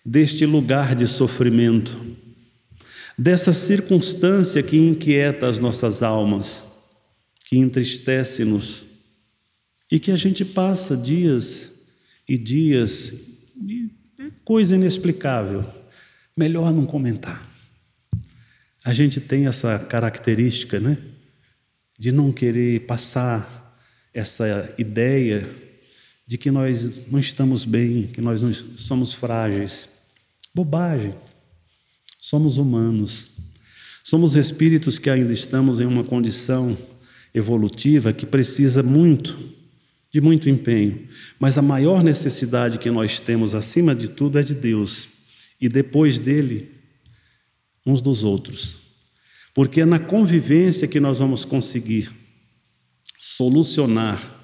deste 0.07 0.47
lugar 0.47 0.95
de 0.95 1.09
sofrimento 1.09 1.99
dessa 3.21 3.53
circunstância 3.53 4.63
que 4.63 4.79
inquieta 4.79 5.47
as 5.47 5.59
nossas 5.59 6.03
almas, 6.03 6.65
que 7.45 7.59
entristece-nos 7.59 8.85
e 9.91 10.01
que 10.01 10.11
a 10.11 10.17
gente 10.17 10.43
passa 10.43 10.97
dias 10.97 11.89
e 12.27 12.39
dias, 12.39 13.30
coisa 14.51 14.75
inexplicável. 14.75 15.65
Melhor 16.37 16.73
não 16.73 16.85
comentar. 16.85 17.49
A 18.85 18.93
gente 18.93 19.21
tem 19.21 19.47
essa 19.47 19.79
característica, 19.79 20.81
né? 20.81 20.99
De 21.97 22.11
não 22.11 22.33
querer 22.33 22.81
passar 22.81 23.81
essa 24.13 24.75
ideia 24.77 25.49
de 26.27 26.37
que 26.37 26.51
nós 26.51 27.07
não 27.13 27.21
estamos 27.21 27.65
bem, 27.65 28.09
que 28.09 28.21
nós 28.21 28.43
não 28.43 28.53
somos 28.53 29.15
frágeis. 29.15 29.89
Bobagem. 30.53 31.15
Somos 32.19 32.59
humanos. 32.59 33.31
Somos 34.03 34.35
espíritos 34.35 34.99
que 34.99 35.09
ainda 35.09 35.33
estamos 35.33 35.79
em 35.79 35.87
uma 35.87 36.03
condição 36.03 36.77
evolutiva 37.33 38.13
que 38.13 38.27
precisa 38.27 38.83
muito, 38.83 39.39
de 40.11 40.21
muito 40.21 40.49
empenho. 40.49 41.09
Mas 41.39 41.57
a 41.57 41.63
maior 41.63 42.03
necessidade 42.03 42.79
que 42.79 42.91
nós 42.91 43.21
temos, 43.21 43.55
acima 43.55 43.95
de 43.95 44.09
tudo, 44.09 44.39
é 44.39 44.43
de 44.43 44.55
Deus. 44.55 45.09
E 45.61 45.69
depois 45.69 46.19
dele, 46.19 46.71
uns 47.87 48.01
dos 48.01 48.25
outros. 48.25 48.79
Porque 49.55 49.81
é 49.81 49.85
na 49.85 49.99
convivência 49.99 50.89
que 50.89 51.01
nós 51.01 51.19
vamos 51.19 51.45
conseguir 51.45 52.11
solucionar 53.19 54.39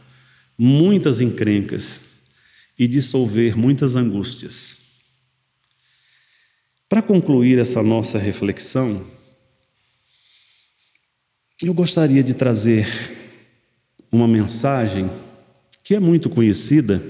muitas 0.58 1.20
encrencas 1.20 2.00
e 2.78 2.86
dissolver 2.86 3.56
muitas 3.56 3.96
angústias. 3.96 4.84
Para 6.88 7.02
concluir 7.02 7.58
essa 7.58 7.82
nossa 7.82 8.18
reflexão, 8.18 9.04
eu 11.62 11.72
gostaria 11.72 12.22
de 12.22 12.34
trazer 12.34 12.86
uma 14.12 14.28
mensagem 14.28 15.10
que 15.86 15.94
é 15.94 16.00
muito 16.00 16.28
conhecida, 16.28 17.00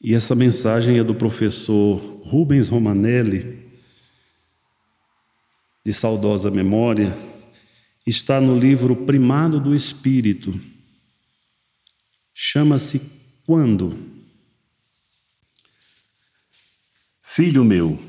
e 0.00 0.14
essa 0.14 0.34
mensagem 0.34 0.98
é 0.98 1.04
do 1.04 1.14
professor 1.14 1.98
Rubens 2.24 2.66
Romanelli, 2.66 3.70
de 5.84 5.92
saudosa 5.92 6.50
memória, 6.50 7.14
está 8.06 8.40
no 8.40 8.58
livro 8.58 8.96
Primado 8.96 9.60
do 9.60 9.74
Espírito. 9.74 10.58
Chama-se 12.32 13.42
Quando? 13.44 13.94
Filho 17.20 17.66
meu, 17.66 18.02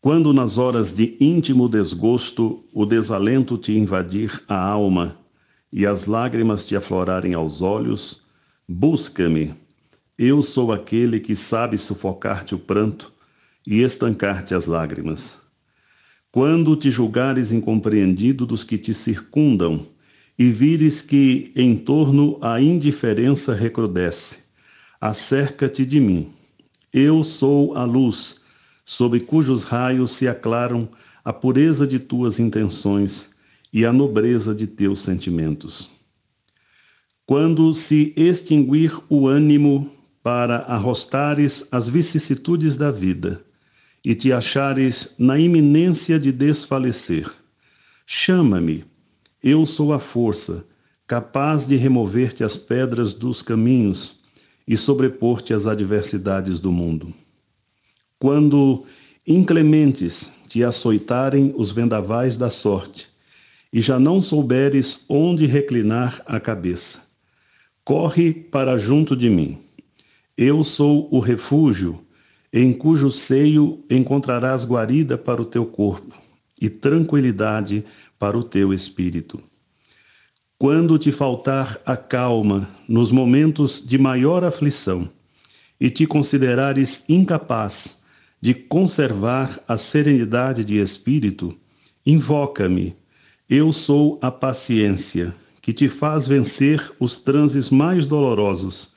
quando 0.00 0.32
nas 0.32 0.56
horas 0.56 0.94
de 0.94 1.16
íntimo 1.18 1.68
desgosto 1.68 2.64
o 2.72 2.86
desalento 2.86 3.58
te 3.58 3.72
invadir 3.72 4.40
a 4.46 4.56
alma 4.56 5.20
e 5.72 5.86
as 5.86 6.06
lágrimas 6.06 6.66
te 6.66 6.76
aflorarem 6.76 7.32
aos 7.32 7.62
olhos, 7.62 8.22
busca-me. 8.68 9.54
Eu 10.18 10.42
sou 10.42 10.70
aquele 10.70 11.18
que 11.18 11.34
sabe 11.34 11.78
sufocar-te 11.78 12.54
o 12.54 12.58
pranto 12.58 13.10
e 13.66 13.80
estancar-te 13.80 14.54
as 14.54 14.66
lágrimas. 14.66 15.38
Quando 16.30 16.76
te 16.76 16.90
julgares 16.90 17.52
incompreendido 17.52 18.44
dos 18.44 18.64
que 18.64 18.76
te 18.76 18.92
circundam 18.92 19.86
e 20.38 20.50
vires 20.50 21.00
que 21.00 21.52
em 21.56 21.76
torno 21.76 22.38
a 22.42 22.60
indiferença 22.60 23.54
recrudesce, 23.54 24.38
acerca-te 25.00 25.84
de 25.86 26.00
mim. 26.00 26.30
Eu 26.92 27.24
sou 27.24 27.74
a 27.74 27.84
luz 27.84 28.40
sob 28.84 29.18
cujos 29.20 29.64
raios 29.64 30.12
se 30.12 30.28
aclaram 30.28 30.88
a 31.24 31.32
pureza 31.32 31.86
de 31.86 31.98
tuas 31.98 32.38
intenções 32.38 33.31
e 33.72 33.86
a 33.86 33.92
nobreza 33.92 34.54
de 34.54 34.66
teus 34.66 35.00
sentimentos. 35.00 35.90
Quando 37.24 37.72
se 37.74 38.12
extinguir 38.16 38.92
o 39.08 39.26
ânimo 39.26 39.90
para 40.22 40.58
arrostares 40.58 41.68
as 41.72 41.88
vicissitudes 41.88 42.76
da 42.76 42.90
vida 42.90 43.42
e 44.04 44.14
te 44.14 44.32
achares 44.32 45.14
na 45.18 45.38
iminência 45.38 46.18
de 46.18 46.30
desfalecer, 46.30 47.30
chama-me, 48.04 48.84
eu 49.42 49.64
sou 49.64 49.92
a 49.92 49.98
força, 49.98 50.64
capaz 51.06 51.66
de 51.66 51.76
remover-te 51.76 52.44
as 52.44 52.56
pedras 52.56 53.14
dos 53.14 53.42
caminhos 53.42 54.20
e 54.66 54.76
sobrepor-te 54.76 55.54
às 55.54 55.66
adversidades 55.66 56.60
do 56.60 56.70
mundo. 56.70 57.12
Quando 58.18 58.84
inclementes 59.26 60.32
te 60.46 60.62
açoitarem 60.62 61.52
os 61.56 61.72
vendavais 61.72 62.36
da 62.36 62.50
sorte, 62.50 63.11
e 63.72 63.80
já 63.80 63.98
não 63.98 64.20
souberes 64.20 65.04
onde 65.08 65.46
reclinar 65.46 66.22
a 66.26 66.38
cabeça, 66.38 67.04
corre 67.84 68.32
para 68.32 68.76
junto 68.76 69.16
de 69.16 69.30
mim. 69.30 69.58
Eu 70.36 70.62
sou 70.62 71.08
o 71.10 71.18
refúgio, 71.18 72.04
em 72.52 72.72
cujo 72.72 73.10
seio 73.10 73.82
encontrarás 73.88 74.64
guarida 74.64 75.16
para 75.16 75.40
o 75.40 75.44
teu 75.46 75.64
corpo 75.64 76.20
e 76.60 76.68
tranquilidade 76.68 77.84
para 78.18 78.36
o 78.36 78.44
teu 78.44 78.74
espírito. 78.74 79.42
Quando 80.58 80.96
te 80.98 81.10
faltar 81.10 81.80
a 81.84 81.96
calma 81.96 82.70
nos 82.86 83.10
momentos 83.10 83.84
de 83.84 83.98
maior 83.98 84.44
aflição 84.44 85.10
e 85.80 85.90
te 85.90 86.06
considerares 86.06 87.04
incapaz 87.08 88.04
de 88.40 88.54
conservar 88.54 89.60
a 89.66 89.76
serenidade 89.76 90.64
de 90.64 90.78
espírito, 90.78 91.56
invoca-me. 92.06 93.01
Eu 93.54 93.70
sou 93.70 94.18
a 94.22 94.30
paciência 94.30 95.34
que 95.60 95.74
te 95.74 95.86
faz 95.86 96.26
vencer 96.26 96.90
os 96.98 97.18
transes 97.18 97.68
mais 97.68 98.06
dolorosos 98.06 98.94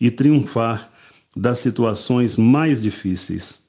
e 0.00 0.10
triunfar 0.10 0.90
das 1.36 1.60
situações 1.60 2.36
mais 2.36 2.82
difíceis. 2.82 3.60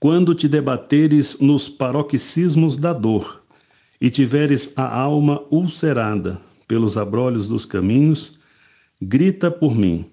Quando 0.00 0.34
te 0.34 0.48
debateres 0.48 1.38
nos 1.38 1.68
paroxismos 1.68 2.76
da 2.76 2.92
dor 2.92 3.44
e 4.00 4.10
tiveres 4.10 4.76
a 4.76 4.92
alma 4.92 5.44
ulcerada 5.48 6.40
pelos 6.66 6.96
abrolhos 6.96 7.46
dos 7.46 7.64
caminhos, 7.64 8.40
grita 9.00 9.48
por 9.48 9.76
mim. 9.76 10.06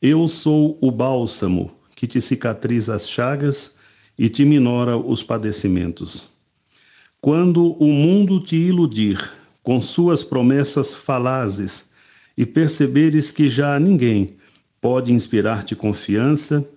Eu 0.00 0.26
sou 0.28 0.78
o 0.80 0.90
bálsamo 0.90 1.76
que 1.94 2.06
te 2.06 2.22
cicatriza 2.22 2.94
as 2.94 3.06
chagas 3.06 3.76
e 4.18 4.30
te 4.30 4.46
minora 4.46 4.96
os 4.96 5.22
padecimentos. 5.22 6.32
Quando 7.24 7.72
o 7.82 7.86
mundo 7.86 8.38
te 8.38 8.54
iludir 8.54 9.32
com 9.62 9.80
suas 9.80 10.22
promessas 10.22 10.94
falazes 10.94 11.86
e 12.36 12.44
perceberes 12.44 13.32
que 13.32 13.48
já 13.48 13.80
ninguém 13.80 14.36
pode 14.78 15.10
inspirar-te 15.10 15.74
confiança, 15.74 16.68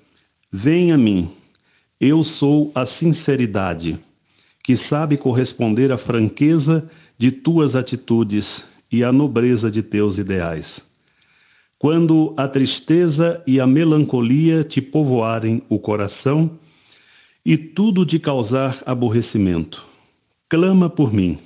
vem 0.50 0.94
a 0.94 0.98
mim. 0.98 1.30
Eu 2.00 2.24
sou 2.24 2.72
a 2.74 2.86
sinceridade, 2.86 4.00
que 4.64 4.78
sabe 4.78 5.18
corresponder 5.18 5.92
à 5.92 5.98
franqueza 5.98 6.90
de 7.18 7.30
tuas 7.30 7.76
atitudes 7.76 8.68
e 8.90 9.04
à 9.04 9.12
nobreza 9.12 9.70
de 9.70 9.84
teus 9.84 10.18
ideais. 10.18 10.86
Quando 11.78 12.34
a 12.38 12.48
tristeza 12.48 13.44
e 13.46 13.60
a 13.60 13.68
melancolia 13.68 14.64
te 14.64 14.82
povoarem 14.82 15.62
o 15.68 15.78
coração 15.78 16.52
e 17.46 17.58
tudo 17.58 18.06
te 18.06 18.18
causar 18.18 18.82
aborrecimento, 18.86 19.87
clama 20.50 20.90
por 20.90 21.14
mim. 21.14 21.38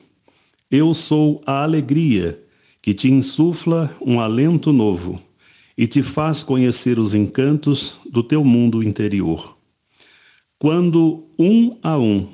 Eu 0.69 0.93
sou 0.93 1.41
a 1.45 1.63
alegria 1.63 2.39
que 2.81 2.93
te 2.93 3.11
insufla 3.11 3.95
um 3.99 4.19
alento 4.19 4.71
novo 4.71 5.19
e 5.77 5.87
te 5.87 6.03
faz 6.03 6.43
conhecer 6.43 6.99
os 6.99 7.13
encantos 7.13 7.97
do 8.09 8.21
teu 8.21 8.43
mundo 8.43 8.83
interior. 8.83 9.57
Quando 10.59 11.25
um 11.37 11.77
a 11.81 11.97
um 11.97 12.27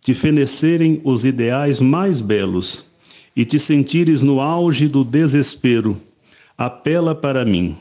te 0.00 0.12
fenecerem 0.12 1.00
os 1.04 1.24
ideais 1.24 1.80
mais 1.80 2.20
belos 2.20 2.84
e 3.34 3.44
te 3.44 3.58
sentires 3.58 4.22
no 4.22 4.40
auge 4.40 4.88
do 4.88 5.04
desespero, 5.04 5.98
apela 6.56 7.14
para 7.14 7.44
mim. 7.44 7.76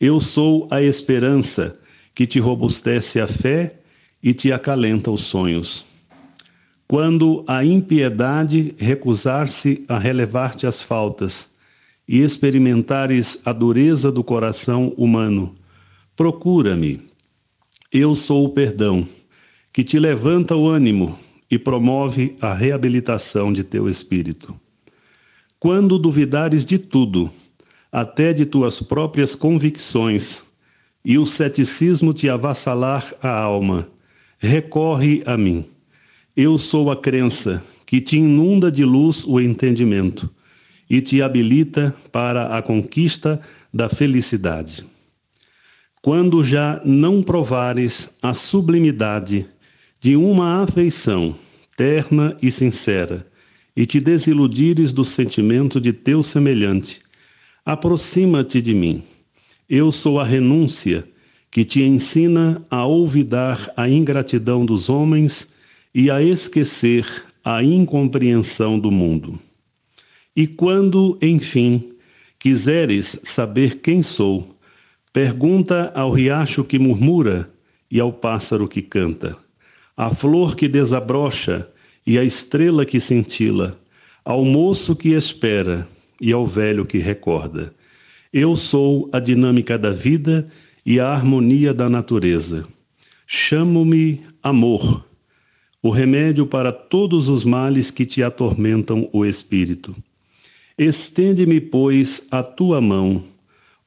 Eu 0.00 0.20
sou 0.20 0.66
a 0.70 0.82
esperança 0.82 1.78
que 2.14 2.26
te 2.26 2.38
robustece 2.38 3.20
a 3.20 3.26
fé 3.26 3.80
e 4.22 4.32
te 4.32 4.52
acalenta 4.52 5.10
os 5.10 5.22
sonhos. 5.22 5.87
Quando 6.88 7.44
a 7.46 7.62
impiedade 7.62 8.74
recusar-se 8.78 9.84
a 9.86 9.98
relevar-te 9.98 10.66
as 10.66 10.80
faltas 10.80 11.50
e 12.08 12.20
experimentares 12.22 13.42
a 13.44 13.52
dureza 13.52 14.10
do 14.10 14.24
coração 14.24 14.94
humano, 14.96 15.54
procura-me. 16.16 17.02
Eu 17.92 18.14
sou 18.14 18.46
o 18.46 18.48
perdão, 18.48 19.06
que 19.70 19.84
te 19.84 19.98
levanta 19.98 20.56
o 20.56 20.66
ânimo 20.66 21.18
e 21.50 21.58
promove 21.58 22.38
a 22.40 22.54
reabilitação 22.54 23.52
de 23.52 23.62
teu 23.62 23.86
espírito. 23.86 24.58
Quando 25.60 25.98
duvidares 25.98 26.64
de 26.64 26.78
tudo, 26.78 27.30
até 27.92 28.32
de 28.32 28.46
tuas 28.46 28.80
próprias 28.80 29.34
convicções, 29.34 30.42
e 31.04 31.18
o 31.18 31.26
ceticismo 31.26 32.14
te 32.14 32.30
avassalar 32.30 33.14
a 33.22 33.30
alma, 33.30 33.86
recorre 34.38 35.22
a 35.26 35.36
mim. 35.36 35.66
Eu 36.40 36.56
sou 36.56 36.88
a 36.88 36.96
crença 36.96 37.60
que 37.84 38.00
te 38.00 38.16
inunda 38.16 38.70
de 38.70 38.84
luz 38.84 39.24
o 39.26 39.40
entendimento 39.40 40.30
e 40.88 41.00
te 41.00 41.20
habilita 41.20 41.92
para 42.12 42.56
a 42.56 42.62
conquista 42.62 43.40
da 43.74 43.88
felicidade. 43.88 44.84
Quando 46.00 46.44
já 46.44 46.80
não 46.84 47.24
provares 47.24 48.16
a 48.22 48.32
sublimidade 48.32 49.46
de 50.00 50.14
uma 50.14 50.62
afeição 50.62 51.34
terna 51.76 52.36
e 52.40 52.52
sincera, 52.52 53.26
e 53.76 53.84
te 53.84 53.98
desiludires 53.98 54.92
do 54.92 55.04
sentimento 55.04 55.80
de 55.80 55.92
teu 55.92 56.22
semelhante, 56.22 57.00
Aproxima-te 57.68 58.62
de 58.62 58.72
mim. 58.72 59.02
Eu 59.68 59.90
sou 59.90 60.18
a 60.18 60.24
renúncia 60.24 61.04
que 61.50 61.66
te 61.66 61.82
ensina 61.82 62.64
a 62.70 62.86
olvidar 62.86 63.70
a 63.76 63.90
ingratidão 63.90 64.64
dos 64.64 64.88
homens 64.88 65.57
e 65.94 66.10
a 66.10 66.22
esquecer 66.22 67.06
a 67.44 67.62
incompreensão 67.62 68.78
do 68.78 68.90
mundo. 68.90 69.38
E 70.36 70.46
quando, 70.46 71.18
enfim, 71.20 71.92
quiseres 72.38 73.20
saber 73.24 73.80
quem 73.80 74.02
sou, 74.02 74.54
pergunta 75.12 75.90
ao 75.94 76.12
riacho 76.12 76.62
que 76.62 76.78
murmura 76.78 77.50
e 77.90 77.98
ao 77.98 78.12
pássaro 78.12 78.68
que 78.68 78.82
canta, 78.82 79.36
à 79.96 80.10
flor 80.10 80.54
que 80.54 80.68
desabrocha 80.68 81.68
e 82.06 82.18
a 82.18 82.24
estrela 82.24 82.84
que 82.84 83.00
cintila, 83.00 83.78
ao 84.24 84.44
moço 84.44 84.94
que 84.94 85.10
espera 85.10 85.88
e 86.20 86.32
ao 86.32 86.46
velho 86.46 86.84
que 86.84 86.98
recorda. 86.98 87.74
Eu 88.32 88.54
sou 88.56 89.08
a 89.12 89.18
dinâmica 89.18 89.78
da 89.78 89.90
vida 89.90 90.48
e 90.84 91.00
a 91.00 91.08
harmonia 91.08 91.72
da 91.72 91.88
natureza. 91.88 92.66
Chamo-me 93.26 94.20
amor, 94.42 95.07
o 95.82 95.90
remédio 95.90 96.46
para 96.46 96.72
todos 96.72 97.28
os 97.28 97.44
males 97.44 97.90
que 97.90 98.04
te 98.04 98.22
atormentam 98.22 99.08
o 99.12 99.24
espírito. 99.24 99.94
Estende-me, 100.76 101.60
pois, 101.60 102.26
a 102.30 102.42
tua 102.42 102.80
mão, 102.80 103.22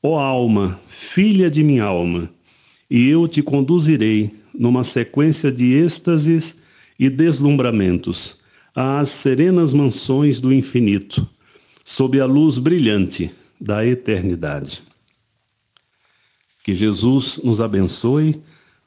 ó 0.02 0.20
alma, 0.20 0.80
filha 0.90 1.50
de 1.50 1.64
minha 1.64 1.84
alma, 1.84 2.30
e 2.90 3.08
eu 3.10 3.28
te 3.28 3.42
conduzirei 3.42 4.32
numa 4.54 4.84
sequência 4.84 5.52
de 5.52 5.74
êxtases 5.74 6.58
e 7.00 7.10
deslumbramentos 7.10 8.40
às 8.76 9.10
serenas 9.10 9.74
mansões 9.74 10.40
do 10.40 10.54
infinito, 10.54 11.28
sob 11.84 12.20
a 12.20 12.26
luz 12.26 12.58
brilhante 12.58 13.32
da 13.60 13.86
eternidade. 13.86 14.82
Que 16.64 16.74
Jesus 16.74 17.40
nos 17.44 17.60
abençoe, 17.60 18.42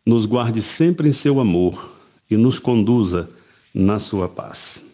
nos 0.06 0.26
guarde 0.26 0.62
sempre 0.62 1.08
em 1.08 1.12
seu 1.12 1.40
amor 1.40 1.93
e 2.34 2.36
nos 2.36 2.58
conduza 2.58 3.28
na 3.72 3.98
sua 3.98 4.28
paz. 4.28 4.84